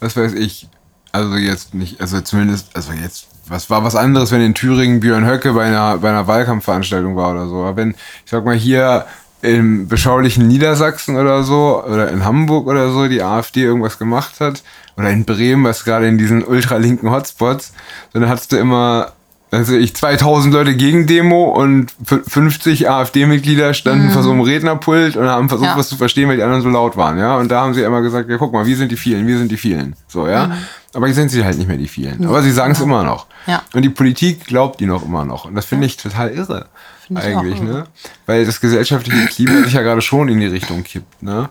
was 0.00 0.16
weiß 0.16 0.34
ich, 0.34 0.68
also 1.12 1.36
jetzt 1.36 1.74
nicht, 1.74 2.00
also 2.00 2.20
zumindest, 2.20 2.68
also 2.74 2.92
jetzt, 2.92 3.28
was 3.46 3.70
war 3.70 3.82
was 3.82 3.96
anderes, 3.96 4.30
wenn 4.30 4.42
in 4.42 4.54
Thüringen 4.54 5.00
Björn 5.00 5.26
Höcke 5.26 5.54
bei 5.54 5.64
einer, 5.64 5.98
bei 5.98 6.10
einer 6.10 6.26
Wahlkampfveranstaltung 6.26 7.16
war 7.16 7.32
oder 7.32 7.48
so. 7.48 7.56
Aber 7.56 7.76
wenn, 7.76 7.92
ich 7.92 8.30
sag 8.30 8.44
mal, 8.44 8.54
hier 8.54 9.06
im 9.40 9.88
beschaulichen 9.88 10.48
Niedersachsen 10.48 11.16
oder 11.16 11.44
so, 11.44 11.82
oder 11.84 12.10
in 12.10 12.24
Hamburg 12.24 12.66
oder 12.66 12.90
so, 12.90 13.08
die 13.08 13.22
AfD 13.22 13.62
irgendwas 13.62 13.98
gemacht 13.98 14.40
hat, 14.40 14.62
oder 14.96 15.10
in 15.10 15.24
Bremen, 15.24 15.64
was 15.64 15.84
gerade 15.84 16.08
in 16.08 16.18
diesen 16.18 16.44
ultralinken 16.44 17.10
Hotspots, 17.10 17.72
dann 18.12 18.28
hattest 18.28 18.52
du 18.52 18.56
immer 18.56 19.12
also 19.50 19.74
ich 19.74 19.94
2000 19.96 20.52
Leute 20.52 20.76
gegen 20.76 21.06
Demo 21.06 21.44
und 21.44 21.92
f- 22.04 22.20
50 22.26 22.88
AfD-Mitglieder 22.90 23.72
standen 23.74 24.10
vor 24.10 24.22
so 24.22 24.30
einem 24.30 24.40
Rednerpult 24.42 25.16
und 25.16 25.26
haben 25.26 25.48
versucht, 25.48 25.68
Ja. 25.70 25.76
was 25.76 25.88
zu 25.88 25.96
verstehen, 25.96 26.28
weil 26.28 26.36
die 26.36 26.42
anderen 26.42 26.62
so 26.62 26.68
laut 26.68 26.96
waren, 26.96 27.18
ja. 27.18 27.36
Und 27.36 27.48
da 27.50 27.62
haben 27.62 27.72
sie 27.74 27.82
immer 27.82 28.02
gesagt, 28.02 28.28
ja, 28.28 28.36
guck 28.36 28.52
mal, 28.52 28.66
wir 28.66 28.76
sind 28.76 28.92
die 28.92 28.96
vielen, 28.96 29.26
wir 29.26 29.38
sind 29.38 29.50
die 29.50 29.56
vielen. 29.56 29.96
So, 30.06 30.28
ja. 30.28 30.56
Aber 30.94 31.06
jetzt 31.06 31.16
sind 31.16 31.30
sie 31.30 31.44
halt 31.44 31.56
nicht 31.58 31.66
mehr 31.68 31.76
die 31.76 31.88
vielen. 31.88 32.26
Aber 32.26 32.42
sie 32.42 32.50
sagen 32.52 32.72
es 32.72 32.80
immer 32.80 33.04
noch. 33.04 33.26
Ja. 33.46 33.62
Und 33.74 33.82
die 33.82 33.90
Politik 33.90 34.44
glaubt 34.46 34.80
die 34.80 34.86
noch 34.86 35.04
immer 35.04 35.24
noch. 35.24 35.44
Und 35.46 35.54
das 35.54 35.64
finde 35.66 35.86
ich 35.86 35.96
total 35.96 36.30
irre. 36.30 36.66
Auch 37.14 37.20
eigentlich, 37.22 37.62
ne? 37.62 37.84
Weil 38.26 38.44
das 38.44 38.60
gesellschaftliche 38.60 39.26
Klima 39.28 39.62
sich 39.64 39.72
ja 39.72 39.80
gerade 39.82 40.02
schon 40.02 40.28
in 40.28 40.40
die 40.40 40.46
Richtung 40.46 40.82
kippt, 40.84 41.22
ne? 41.22 41.48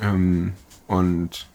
Ähm, 0.00 0.52
und 0.86 1.46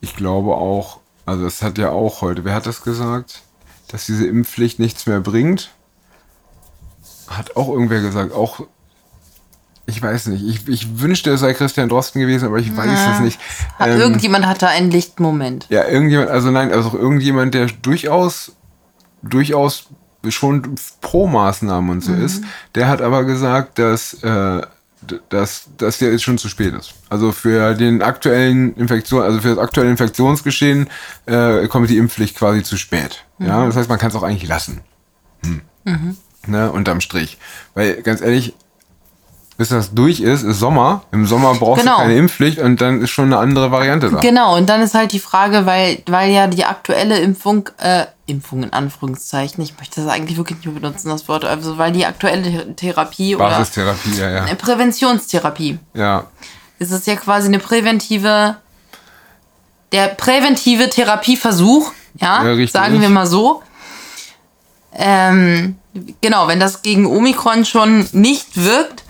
ich 0.00 0.16
glaube 0.16 0.54
auch, 0.54 1.00
also 1.26 1.44
es 1.46 1.62
hat 1.62 1.76
ja 1.76 1.90
auch 1.90 2.22
heute, 2.22 2.44
wer 2.44 2.54
hat 2.54 2.66
das 2.66 2.82
gesagt? 2.82 3.42
Dass 3.88 4.06
diese 4.06 4.26
Impfpflicht 4.26 4.78
nichts 4.78 5.06
mehr 5.06 5.20
bringt. 5.20 5.70
Hat 7.26 7.56
auch 7.56 7.68
irgendwer 7.68 8.00
gesagt, 8.00 8.32
auch 8.32 8.66
ich 9.88 10.02
weiß 10.02 10.26
nicht. 10.26 10.44
Ich, 10.44 10.68
ich 10.68 11.00
wünschte, 11.00 11.30
es 11.30 11.40
sei 11.40 11.54
Christian 11.54 11.88
Drosten 11.88 12.20
gewesen, 12.20 12.46
aber 12.46 12.58
ich 12.58 12.76
weiß 12.76 13.14
es 13.14 13.20
nicht. 13.20 13.40
Hat, 13.78 13.88
Ähm, 13.88 13.98
irgendjemand 13.98 14.46
hat 14.46 14.60
da 14.60 14.66
einen 14.68 14.90
Lichtmoment. 14.90 15.64
ja, 15.70 15.88
irgendjemand, 15.88 16.28
also 16.28 16.50
nein, 16.50 16.72
also 16.72 16.96
irgendjemand, 16.96 17.54
der 17.54 17.66
durchaus, 17.66 18.52
durchaus 19.22 19.86
schon 20.28 20.74
pro 21.00 21.26
Maßnahmen 21.26 21.88
und 21.90 22.04
so 22.04 22.12
ist, 22.12 22.44
der 22.74 22.88
hat 22.88 23.00
aber 23.00 23.24
gesagt, 23.24 23.78
dass, 23.78 24.12
äh, 24.22 24.60
dass, 25.28 25.68
dass 25.76 25.98
der 25.98 26.12
jetzt 26.12 26.22
schon 26.22 26.38
zu 26.38 26.48
spät 26.48 26.74
ist. 26.74 26.94
Also 27.08 27.32
für 27.32 27.74
den 27.74 28.02
aktuellen 28.02 28.74
Infektion, 28.76 29.22
also 29.22 29.40
für 29.40 29.48
das 29.48 29.58
aktuelle 29.58 29.90
Infektionsgeschehen 29.90 30.88
äh, 31.26 31.66
kommt 31.68 31.90
die 31.90 31.96
Impfpflicht 31.96 32.36
quasi 32.36 32.62
zu 32.62 32.76
spät. 32.76 33.24
Ja, 33.38 33.66
das 33.66 33.76
heißt, 33.76 33.88
man 33.88 33.98
kann 33.98 34.10
es 34.10 34.16
auch 34.16 34.22
eigentlich 34.22 34.48
lassen. 34.48 34.80
Hm. 35.44 36.16
Ne, 36.46 36.70
unterm 36.72 37.00
Strich. 37.00 37.38
Weil 37.74 38.02
ganz 38.02 38.20
ehrlich, 38.20 38.54
bis 39.58 39.70
das 39.70 39.92
durch 39.92 40.20
ist, 40.20 40.44
ist 40.44 40.60
Sommer. 40.60 41.02
Im 41.10 41.26
Sommer 41.26 41.52
brauchst 41.54 41.82
Genau. 41.82 41.96
du 41.96 42.02
keine 42.02 42.16
Impfpflicht 42.16 42.58
und 42.60 42.80
dann 42.80 43.02
ist 43.02 43.10
schon 43.10 43.26
eine 43.26 43.38
andere 43.38 43.72
Variante 43.72 44.08
da. 44.08 44.20
Genau, 44.20 44.56
und 44.56 44.68
dann 44.70 44.80
ist 44.80 44.94
halt 44.94 45.10
die 45.10 45.18
Frage, 45.18 45.66
weil, 45.66 46.00
weil 46.06 46.30
ja 46.30 46.46
die 46.46 46.64
aktuelle 46.64 47.18
Impfung, 47.18 47.68
äh, 47.78 48.04
Impfung 48.26 48.62
in 48.62 48.72
Anführungszeichen, 48.72 49.62
ich 49.64 49.76
möchte 49.76 50.00
das 50.00 50.08
eigentlich 50.08 50.38
wirklich 50.38 50.64
nicht 50.64 50.72
benutzen, 50.72 51.08
das 51.08 51.26
Wort, 51.26 51.44
also 51.44 51.76
weil 51.76 51.90
die 51.90 52.06
aktuelle 52.06 52.72
Therapie 52.76 53.34
oder 53.34 53.48
Basistherapie, 53.50 54.14
ja, 54.16 54.30
ja. 54.30 54.46
äh, 54.46 54.54
Präventionstherapie 54.54 55.80
Ja, 55.92 56.26
ist 56.78 56.92
es 56.92 57.04
ja 57.06 57.16
quasi 57.16 57.48
eine 57.48 57.58
präventive, 57.58 58.56
der 59.90 60.06
präventive 60.06 60.88
Therapieversuch, 60.88 61.90
ja, 62.20 62.44
Ja, 62.48 62.66
sagen 62.68 63.00
wir 63.00 63.08
mal 63.08 63.26
so. 63.26 63.60
Ähm, 64.94 65.76
genau, 66.20 66.46
wenn 66.46 66.60
das 66.60 66.82
gegen 66.82 67.06
Omikron 67.06 67.64
schon 67.64 68.06
nicht 68.12 68.62
wirkt, 68.62 69.02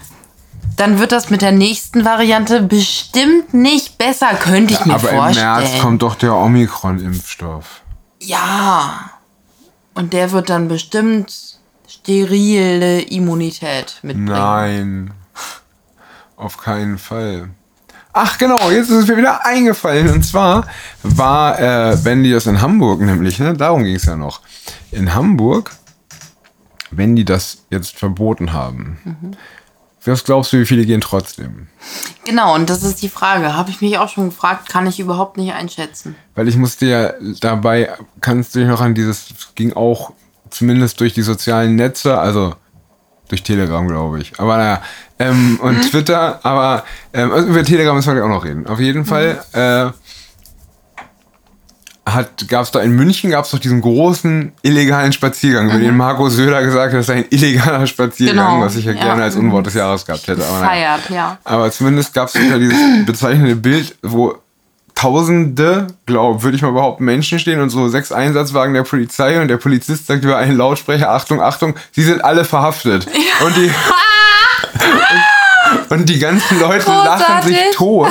dann 0.78 0.98
wird 0.98 1.12
das 1.12 1.28
mit 1.28 1.42
der 1.42 1.52
nächsten 1.52 2.04
Variante 2.04 2.62
bestimmt 2.62 3.52
nicht 3.52 3.98
besser, 3.98 4.28
könnte 4.34 4.74
ich 4.74 4.84
mir 4.84 4.94
aber 4.94 5.08
vorstellen. 5.08 5.46
im 5.46 5.60
März 5.70 5.80
kommt 5.80 6.02
doch 6.02 6.14
der 6.14 6.34
Omikron-Impfstoff. 6.34 7.82
Ja. 8.22 9.10
Und 9.94 10.12
der 10.12 10.30
wird 10.32 10.50
dann 10.50 10.68
bestimmt 10.68 11.58
sterile 11.88 13.00
Immunität 13.02 13.98
mitbringen. 14.02 14.26
Nein, 14.26 15.10
auf 16.36 16.58
keinen 16.58 16.98
Fall. 16.98 17.50
Ach 18.12 18.38
genau, 18.38 18.70
jetzt 18.70 18.90
ist 18.90 19.02
es 19.02 19.06
mir 19.08 19.16
wieder 19.16 19.44
eingefallen. 19.44 20.08
Und 20.10 20.24
zwar 20.24 20.66
war, 21.02 21.58
äh, 21.58 22.30
das 22.32 22.46
in 22.46 22.60
Hamburg 22.60 23.00
nämlich, 23.00 23.38
ne, 23.38 23.54
darum 23.54 23.84
ging 23.84 23.96
es 23.96 24.04
ja 24.04 24.16
noch. 24.16 24.40
In 24.90 25.14
Hamburg, 25.14 25.72
wenn 26.90 27.16
die 27.16 27.24
das 27.24 27.64
jetzt 27.70 27.98
verboten 27.98 28.52
haben, 28.52 28.98
Mhm. 29.04 29.36
Was 30.10 30.24
glaubst 30.24 30.52
du, 30.52 30.58
wie 30.58 30.66
viele 30.66 30.84
gehen 30.84 31.00
trotzdem? 31.00 31.68
Genau, 32.24 32.54
und 32.54 32.68
das 32.68 32.82
ist 32.82 33.02
die 33.02 33.08
Frage. 33.08 33.54
Habe 33.54 33.70
ich 33.70 33.80
mich 33.80 33.98
auch 33.98 34.08
schon 34.08 34.30
gefragt, 34.30 34.68
kann 34.68 34.86
ich 34.86 35.00
überhaupt 35.00 35.36
nicht 35.36 35.52
einschätzen. 35.52 36.16
Weil 36.34 36.48
ich 36.48 36.56
musste 36.56 36.86
ja 36.86 37.12
dabei, 37.40 37.90
kannst 38.20 38.54
du 38.54 38.60
dich 38.60 38.68
noch 38.68 38.80
an 38.80 38.94
dieses, 38.94 39.30
es 39.30 39.54
ging 39.54 39.72
auch 39.72 40.12
zumindest 40.50 41.00
durch 41.00 41.14
die 41.14 41.22
sozialen 41.22 41.76
Netze, 41.76 42.18
also 42.18 42.54
durch 43.28 43.42
Telegram, 43.42 43.86
glaube 43.86 44.20
ich. 44.20 44.38
Aber 44.38 44.56
naja, 44.56 44.82
ähm, 45.18 45.58
und 45.60 45.82
Twitter, 45.90 46.40
aber 46.42 46.84
ähm, 47.12 47.32
also 47.32 47.48
über 47.48 47.62
Telegram 47.64 47.94
müssen 47.94 48.14
wir 48.14 48.24
auch 48.24 48.28
noch 48.28 48.44
reden. 48.44 48.66
Auf 48.66 48.80
jeden 48.80 49.04
Fall 49.04 49.44
äh, 49.52 49.90
hat, 52.14 52.48
gab 52.48 52.62
es 52.64 52.70
da 52.70 52.80
in 52.80 52.92
München 52.92 53.30
gab 53.30 53.44
es 53.44 53.50
doch 53.50 53.58
diesen 53.58 53.80
großen 53.80 54.52
illegalen 54.62 55.12
Spaziergang, 55.12 55.70
über 55.70 55.78
den 55.78 55.96
Marco 55.96 56.28
Söder 56.28 56.62
gesagt 56.62 56.92
hat, 56.92 57.00
das 57.00 57.06
sei 57.06 57.14
ein 57.16 57.24
illegaler 57.30 57.86
Spaziergang, 57.86 58.36
Genau, 58.36 58.60
was 58.64 58.76
ich 58.76 58.84
ja, 58.84 58.92
ja. 58.92 59.02
gerne 59.02 59.22
als 59.24 59.36
Unwort 59.36 59.66
des 59.66 59.74
Jahres 59.74 60.04
gehabt 60.04 60.26
hätte. 60.28 60.44
Aber. 60.44 60.66
Feiert, 60.66 61.10
ja. 61.10 61.38
Aber 61.44 61.70
zumindest 61.70 62.14
gab 62.14 62.28
es 62.28 62.34
ja 62.34 62.58
dieses 62.58 62.78
bezeichnende 63.06 63.56
Bild, 63.56 63.96
wo 64.02 64.36
Tausende, 64.94 65.86
glaube 66.06 66.42
würde 66.42 66.56
ich 66.56 66.62
mal 66.62 66.72
behaupten, 66.72 67.04
Menschen 67.04 67.38
stehen 67.38 67.60
und 67.60 67.70
so 67.70 67.86
sechs 67.86 68.10
Einsatzwagen 68.10 68.74
der 68.74 68.82
Polizei 68.82 69.40
und 69.40 69.46
der 69.46 69.56
Polizist 69.56 70.08
sagt 70.08 70.24
über 70.24 70.36
einen 70.38 70.56
Lautsprecher, 70.56 71.10
Achtung, 71.10 71.40
Achtung, 71.40 71.74
sie 71.92 72.02
sind 72.02 72.24
alle 72.24 72.44
verhaftet. 72.44 73.06
Und 73.46 73.56
die 73.56 73.70
und, 75.90 75.90
und 76.00 76.08
die 76.08 76.18
ganzen 76.18 76.58
Leute 76.58 76.90
lachen 76.90 77.42
sich 77.46 77.56
Großartig. 77.56 77.76
tot. 77.76 78.10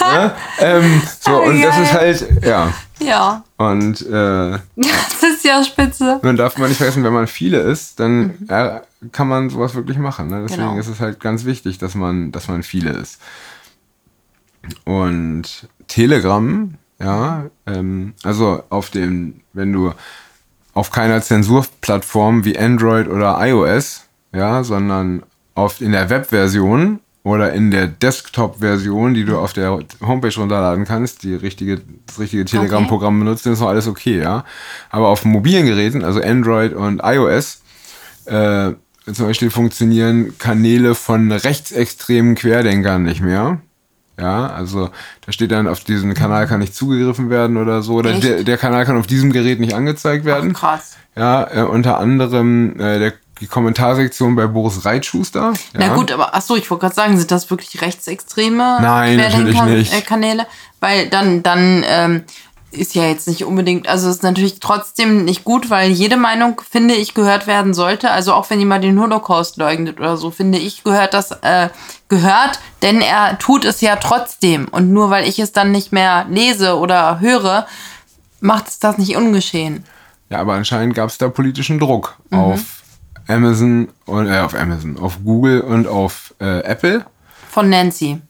Ja? 0.00 0.36
Ähm, 0.58 1.02
so, 1.18 1.42
und 1.42 1.60
das 1.60 1.76
ist 1.78 1.92
halt, 1.92 2.44
ja. 2.44 2.72
Ja, 3.04 3.44
Und 3.58 4.00
äh, 4.06 4.58
das 4.76 5.22
ist 5.22 5.44
ja 5.44 5.62
spitze. 5.64 6.20
man 6.22 6.36
darf 6.36 6.56
man 6.58 6.68
nicht 6.68 6.78
vergessen, 6.78 7.04
wenn 7.04 7.12
man 7.12 7.26
viele 7.26 7.58
ist, 7.60 7.98
dann 8.00 8.34
ja, 8.48 8.82
kann 9.12 9.28
man 9.28 9.50
sowas 9.50 9.74
wirklich 9.74 9.98
machen. 9.98 10.28
Ne? 10.28 10.42
Deswegen 10.42 10.62
Genau. 10.68 10.78
ist 10.78 10.88
es 10.88 11.00
halt 11.00 11.20
ganz 11.20 11.44
wichtig, 11.44 11.78
dass 11.78 11.94
man, 11.94 12.32
dass 12.32 12.48
man 12.48 12.62
viele 12.62 12.90
ist. 12.90 13.18
Und 14.84 15.68
Telegram, 15.88 16.74
ja, 17.00 17.46
ähm, 17.66 18.14
also 18.22 18.62
auf 18.70 18.90
dem, 18.90 19.40
wenn 19.52 19.72
du 19.72 19.92
auf 20.74 20.90
keiner 20.90 21.20
Zensurplattform 21.20 22.44
wie 22.44 22.58
Android 22.58 23.08
oder 23.08 23.36
iOS, 23.40 24.04
ja, 24.32 24.62
sondern 24.64 25.22
auf, 25.54 25.80
in 25.80 25.92
der 25.92 26.08
Webversion 26.08 27.00
oder 27.24 27.52
in 27.52 27.70
der 27.70 27.86
Desktop-Version, 27.86 29.14
die 29.14 29.24
du 29.24 29.38
auf 29.38 29.52
der 29.52 29.78
Homepage 30.00 30.34
runterladen 30.34 30.84
kannst, 30.84 31.22
die 31.22 31.34
richtige, 31.34 31.80
das 32.06 32.18
richtige 32.18 32.44
Telegram-Programm 32.44 33.18
benutzt, 33.20 33.46
dann 33.46 33.52
ist 33.52 33.60
noch 33.60 33.68
alles 33.68 33.86
okay, 33.86 34.20
ja. 34.20 34.44
Aber 34.90 35.08
auf 35.08 35.24
mobilen 35.24 35.66
Geräten, 35.66 36.04
also 36.04 36.20
Android 36.20 36.74
und 36.74 37.00
iOS, 37.04 37.62
äh, 38.24 38.72
zum 39.12 39.26
Beispiel 39.26 39.50
funktionieren 39.50 40.36
Kanäle 40.38 40.94
von 40.94 41.30
rechtsextremen 41.30 42.34
Querdenkern 42.34 43.02
nicht 43.02 43.20
mehr. 43.20 43.60
Ja, 44.18 44.46
also 44.46 44.90
da 45.24 45.32
steht 45.32 45.50
dann, 45.50 45.66
auf 45.66 45.80
diesen 45.80 46.14
Kanal 46.14 46.46
kann 46.46 46.60
nicht 46.60 46.74
zugegriffen 46.74 47.30
werden 47.30 47.56
oder 47.56 47.82
so. 47.82 47.94
Oder 47.94 48.12
der, 48.12 48.44
der 48.44 48.58
Kanal 48.58 48.84
kann 48.84 48.98
auf 48.98 49.06
diesem 49.06 49.32
Gerät 49.32 49.58
nicht 49.58 49.74
angezeigt 49.74 50.24
werden. 50.24 50.52
Krass. 50.52 50.96
Ja, 51.16 51.48
äh, 51.50 51.62
unter 51.62 51.98
anderem 51.98 52.78
äh, 52.78 52.98
der, 52.98 53.12
die 53.42 53.48
Kommentarsektion 53.48 54.36
bei 54.36 54.46
Boris 54.46 54.84
Reitschuster. 54.84 55.52
Ja. 55.74 55.80
Na 55.80 55.94
gut, 55.94 56.12
aber 56.12 56.32
ach 56.32 56.42
so, 56.42 56.54
ich 56.54 56.70
wollte 56.70 56.82
gerade 56.82 56.94
sagen, 56.94 57.18
sind 57.18 57.32
das 57.32 57.50
wirklich 57.50 57.82
rechtsextreme 57.82 58.78
Nein, 58.80 59.16
natürlich 59.16 59.60
nicht. 59.64 59.92
äh, 59.92 60.00
Kanäle? 60.00 60.46
Weil 60.78 61.08
dann, 61.08 61.42
dann 61.42 61.84
ähm, 61.84 62.22
ist 62.70 62.94
ja 62.94 63.04
jetzt 63.08 63.26
nicht 63.26 63.44
unbedingt, 63.44 63.88
also 63.88 64.08
ist 64.08 64.22
natürlich 64.22 64.60
trotzdem 64.60 65.24
nicht 65.24 65.42
gut, 65.42 65.70
weil 65.70 65.90
jede 65.90 66.16
Meinung, 66.16 66.62
finde 66.70 66.94
ich, 66.94 67.14
gehört 67.14 67.48
werden 67.48 67.74
sollte. 67.74 68.12
Also 68.12 68.32
auch 68.32 68.48
wenn 68.48 68.60
jemand 68.60 68.84
den 68.84 69.00
Holocaust 69.00 69.56
leugnet 69.56 69.98
oder 69.98 70.16
so, 70.16 70.30
finde 70.30 70.58
ich, 70.58 70.84
gehört 70.84 71.12
das, 71.12 71.32
äh, 71.42 71.68
gehört, 72.08 72.60
denn 72.80 73.00
er 73.00 73.40
tut 73.40 73.64
es 73.64 73.80
ja 73.80 73.96
trotzdem. 73.96 74.68
Und 74.68 74.92
nur 74.92 75.10
weil 75.10 75.26
ich 75.28 75.40
es 75.40 75.50
dann 75.50 75.72
nicht 75.72 75.90
mehr 75.90 76.26
lese 76.30 76.78
oder 76.78 77.18
höre, 77.18 77.66
macht 78.40 78.68
es 78.68 78.78
das 78.78 78.98
nicht 78.98 79.16
ungeschehen. 79.16 79.84
Ja, 80.30 80.38
aber 80.38 80.54
anscheinend 80.54 80.94
gab 80.94 81.10
es 81.10 81.18
da 81.18 81.28
politischen 81.28 81.80
Druck 81.80 82.16
auf 82.30 82.81
Amazon 83.28 83.88
und 84.06 84.26
äh, 84.28 84.38
auf 84.38 84.54
Amazon, 84.54 84.98
auf 84.98 85.18
Google 85.24 85.60
und 85.60 85.86
auf 85.86 86.34
äh, 86.40 86.60
Apple. 86.60 87.04
Von 87.50 87.68
Nancy. 87.70 88.20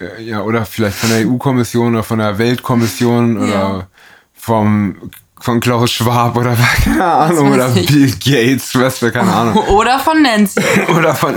Äh, 0.00 0.22
Ja, 0.22 0.42
oder 0.42 0.64
vielleicht 0.64 0.96
von 0.96 1.10
der 1.10 1.26
EU-Kommission 1.28 1.94
oder 1.94 2.02
von 2.02 2.18
der 2.18 2.38
Weltkommission 2.38 3.36
oder 3.38 3.48
Ja. 3.52 3.86
vom 4.34 5.10
von 5.40 5.60
Klaus 5.60 5.92
Schwab 5.92 6.36
oder 6.38 6.56
keine 6.84 7.04
Ahnung 7.04 7.52
oder. 7.52 7.68
Bill 7.68 8.10
Gates, 8.18 8.74
was 8.74 8.98
für 8.98 9.12
keine 9.12 9.30
Ahnung. 9.30 9.56
Oder 9.68 9.98
von 9.98 10.22
Nancy. 10.22 10.58
oder 10.96 11.14
von 11.14 11.34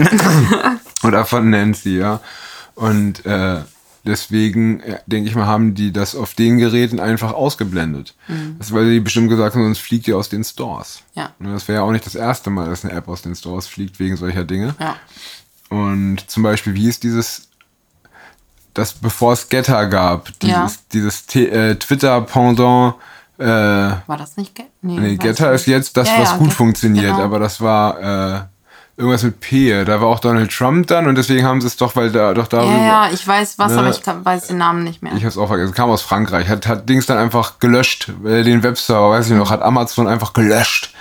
oder 1.03 1.25
von 1.25 1.49
Nancy, 1.49 1.97
ja. 1.97 2.21
Und 2.75 3.25
äh, 3.25 3.57
deswegen 4.07 4.81
ja, 4.87 4.97
denke 5.05 5.29
ich 5.29 5.35
mal, 5.35 5.45
haben 5.45 5.75
die 5.75 5.91
das 5.93 6.15
auf 6.15 6.33
den 6.33 6.57
Geräten 6.57 6.99
einfach 6.99 7.33
ausgeblendet. 7.33 8.15
Das 8.57 8.67
ist, 8.67 8.73
weil 8.73 8.85
sie 8.87 8.99
bestimmt 8.99 9.29
gesagt 9.29 9.55
haben, 9.55 9.63
sonst 9.63 9.79
fliegt 9.79 10.07
die 10.07 10.13
aus 10.13 10.29
den 10.29 10.43
Stores. 10.43 11.01
Ja. 11.13 11.31
Ne, 11.39 11.53
Das 11.53 11.67
wäre 11.67 11.79
ja 11.79 11.83
auch 11.83 11.91
nicht 11.91 12.05
das 12.05 12.15
erste 12.15 12.49
Mal, 12.49 12.69
dass 12.69 12.83
eine 12.83 12.93
App 12.93 13.07
aus 13.07 13.21
den 13.21 13.35
Stores 13.35 13.67
fliegt 13.67 13.99
wegen 13.99 14.17
solcher 14.17 14.43
Dinge. 14.45 14.73
Ja. 14.79 14.95
Und 15.69 16.29
zum 16.29 16.43
Beispiel, 16.43 16.73
wie 16.75 16.87
ist 16.87 17.03
dieses, 17.03 17.49
das 18.73 18.93
bevor 18.93 19.33
es 19.33 19.49
Getter 19.49 19.85
gab, 19.87 20.27
dieses, 20.39 20.55
Ja. 20.55 20.71
dieses 20.93 21.35
äh, 21.35 21.75
Twitter-Pendant, 21.75 22.95
äh, 23.39 23.43
War 23.45 24.17
das 24.17 24.37
nicht? 24.37 24.55
Ge 24.55 24.65
nee, 24.81 25.13
weiß 25.13 25.19
Getter 25.19 25.51
nicht. 25.51 25.61
ist 25.61 25.67
jetzt 25.67 25.97
das, 25.97 26.07
Ja, 26.07 26.19
was 26.21 26.37
gut 26.37 26.47
Get- 26.49 26.53
funktioniert, 26.57 27.05
genau. 27.11 27.23
aber 27.23 27.39
das 27.39 27.61
war 27.61 27.99
äh, 28.41 28.41
irgendwas 28.97 29.23
mit 29.23 29.39
P. 29.39 29.85
Da 29.85 30.01
war 30.01 30.07
auch 30.07 30.19
Donald 30.19 30.51
Trump 30.51 30.87
dann 30.87 31.07
und 31.07 31.15
deswegen 31.15 31.45
haben 31.45 31.61
sie 31.61 31.67
es 31.67 31.77
doch, 31.77 31.95
weil 31.95 32.11
da 32.11 32.33
doch 32.33 32.47
darüber. 32.47 32.71
Ja, 32.71 33.05
ja, 33.05 33.09
ich 33.13 33.25
weiß 33.27 33.57
was, 33.59 33.71
Ne? 33.71 33.79
aber 33.79 33.89
ich 33.91 34.01
weiß 34.05 34.47
den 34.47 34.57
Namen 34.57 34.83
nicht 34.83 35.01
mehr. 35.03 35.13
Ich 35.15 35.23
hab's 35.23 35.37
auch 35.37 35.47
vergessen, 35.47 35.73
kam 35.73 35.89
aus 35.89 36.01
Frankreich, 36.01 36.47
hat, 36.49 36.67
hat 36.67 36.89
Dings 36.89 37.05
dann 37.05 37.17
einfach 37.17 37.59
gelöscht, 37.59 38.11
äh, 38.25 38.43
den 38.43 38.63
Webserver, 38.63 39.11
weiß 39.11 39.29
ich 39.29 39.35
noch, 39.37 39.51
hat 39.51 39.61
Amazon 39.61 40.07
einfach 40.07 40.33
gelöscht. 40.33 40.93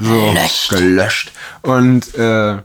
So, 0.00 0.12
Gelöscht. 0.12 0.68
gelöscht. 0.70 1.32
Und 1.62 2.14
äh, 2.16 2.58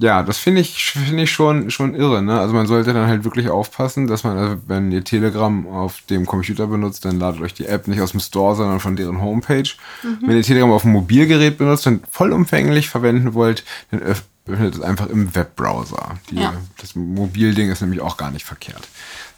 ja, 0.00 0.22
das 0.22 0.38
finde 0.38 0.60
ich, 0.60 0.92
finde 0.92 1.24
ich 1.24 1.32
schon, 1.32 1.70
schon 1.70 1.94
irre. 1.94 2.22
Ne? 2.22 2.38
Also 2.38 2.54
man 2.54 2.66
sollte 2.66 2.92
dann 2.92 3.08
halt 3.08 3.24
wirklich 3.24 3.48
aufpassen, 3.48 4.06
dass 4.06 4.24
man, 4.24 4.36
also 4.36 4.56
wenn 4.66 4.92
ihr 4.92 5.04
Telegram 5.04 5.66
auf 5.66 6.02
dem 6.02 6.26
Computer 6.26 6.66
benutzt, 6.66 7.04
dann 7.04 7.18
ladet 7.18 7.40
euch 7.40 7.54
die 7.54 7.66
App 7.66 7.88
nicht 7.88 8.00
aus 8.00 8.12
dem 8.12 8.20
Store, 8.20 8.54
sondern 8.54 8.80
von 8.80 8.96
deren 8.96 9.20
Homepage. 9.20 9.68
Mhm. 10.02 10.18
Wenn 10.22 10.36
ihr 10.36 10.42
Telegram 10.42 10.70
auf 10.70 10.82
dem 10.82 10.92
Mobilgerät 10.92 11.58
benutzt 11.58 11.86
und 11.86 12.04
vollumfänglich 12.10 12.88
verwenden 12.88 13.34
wollt, 13.34 13.64
dann 13.90 14.00
öffnet 14.00 14.74
es 14.74 14.80
einfach 14.80 15.08
im 15.08 15.34
Webbrowser. 15.34 16.18
Die, 16.30 16.36
ja. 16.36 16.54
Das 16.78 16.94
Mobilding 16.94 17.70
ist 17.70 17.80
nämlich 17.80 18.00
auch 18.00 18.16
gar 18.16 18.30
nicht 18.30 18.44
verkehrt. 18.44 18.88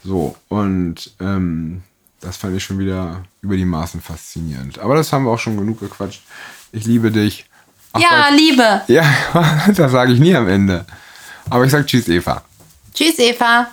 So, 0.03 0.35
und 0.49 1.11
ähm, 1.19 1.83
das 2.19 2.37
fand 2.37 2.55
ich 2.55 2.63
schon 2.63 2.79
wieder 2.79 3.23
über 3.41 3.57
die 3.57 3.65
Maßen 3.65 4.01
faszinierend. 4.01 4.79
Aber 4.79 4.95
das 4.95 5.11
haben 5.11 5.25
wir 5.25 5.31
auch 5.31 5.39
schon 5.39 5.57
genug 5.57 5.79
gequatscht. 5.79 6.23
Ich 6.71 6.85
liebe 6.85 7.11
dich. 7.11 7.45
Ach, 7.93 7.99
ja, 7.99 8.29
Gott. 8.29 8.39
Liebe. 8.39 8.81
Ja, 8.87 9.03
das 9.75 9.91
sage 9.91 10.13
ich 10.13 10.19
nie 10.19 10.35
am 10.35 10.47
Ende. 10.47 10.85
Aber 11.49 11.65
ich 11.65 11.71
sage 11.71 11.85
Tschüss, 11.85 12.07
Eva. 12.07 12.41
Tschüss, 12.93 13.19
Eva. 13.19 13.67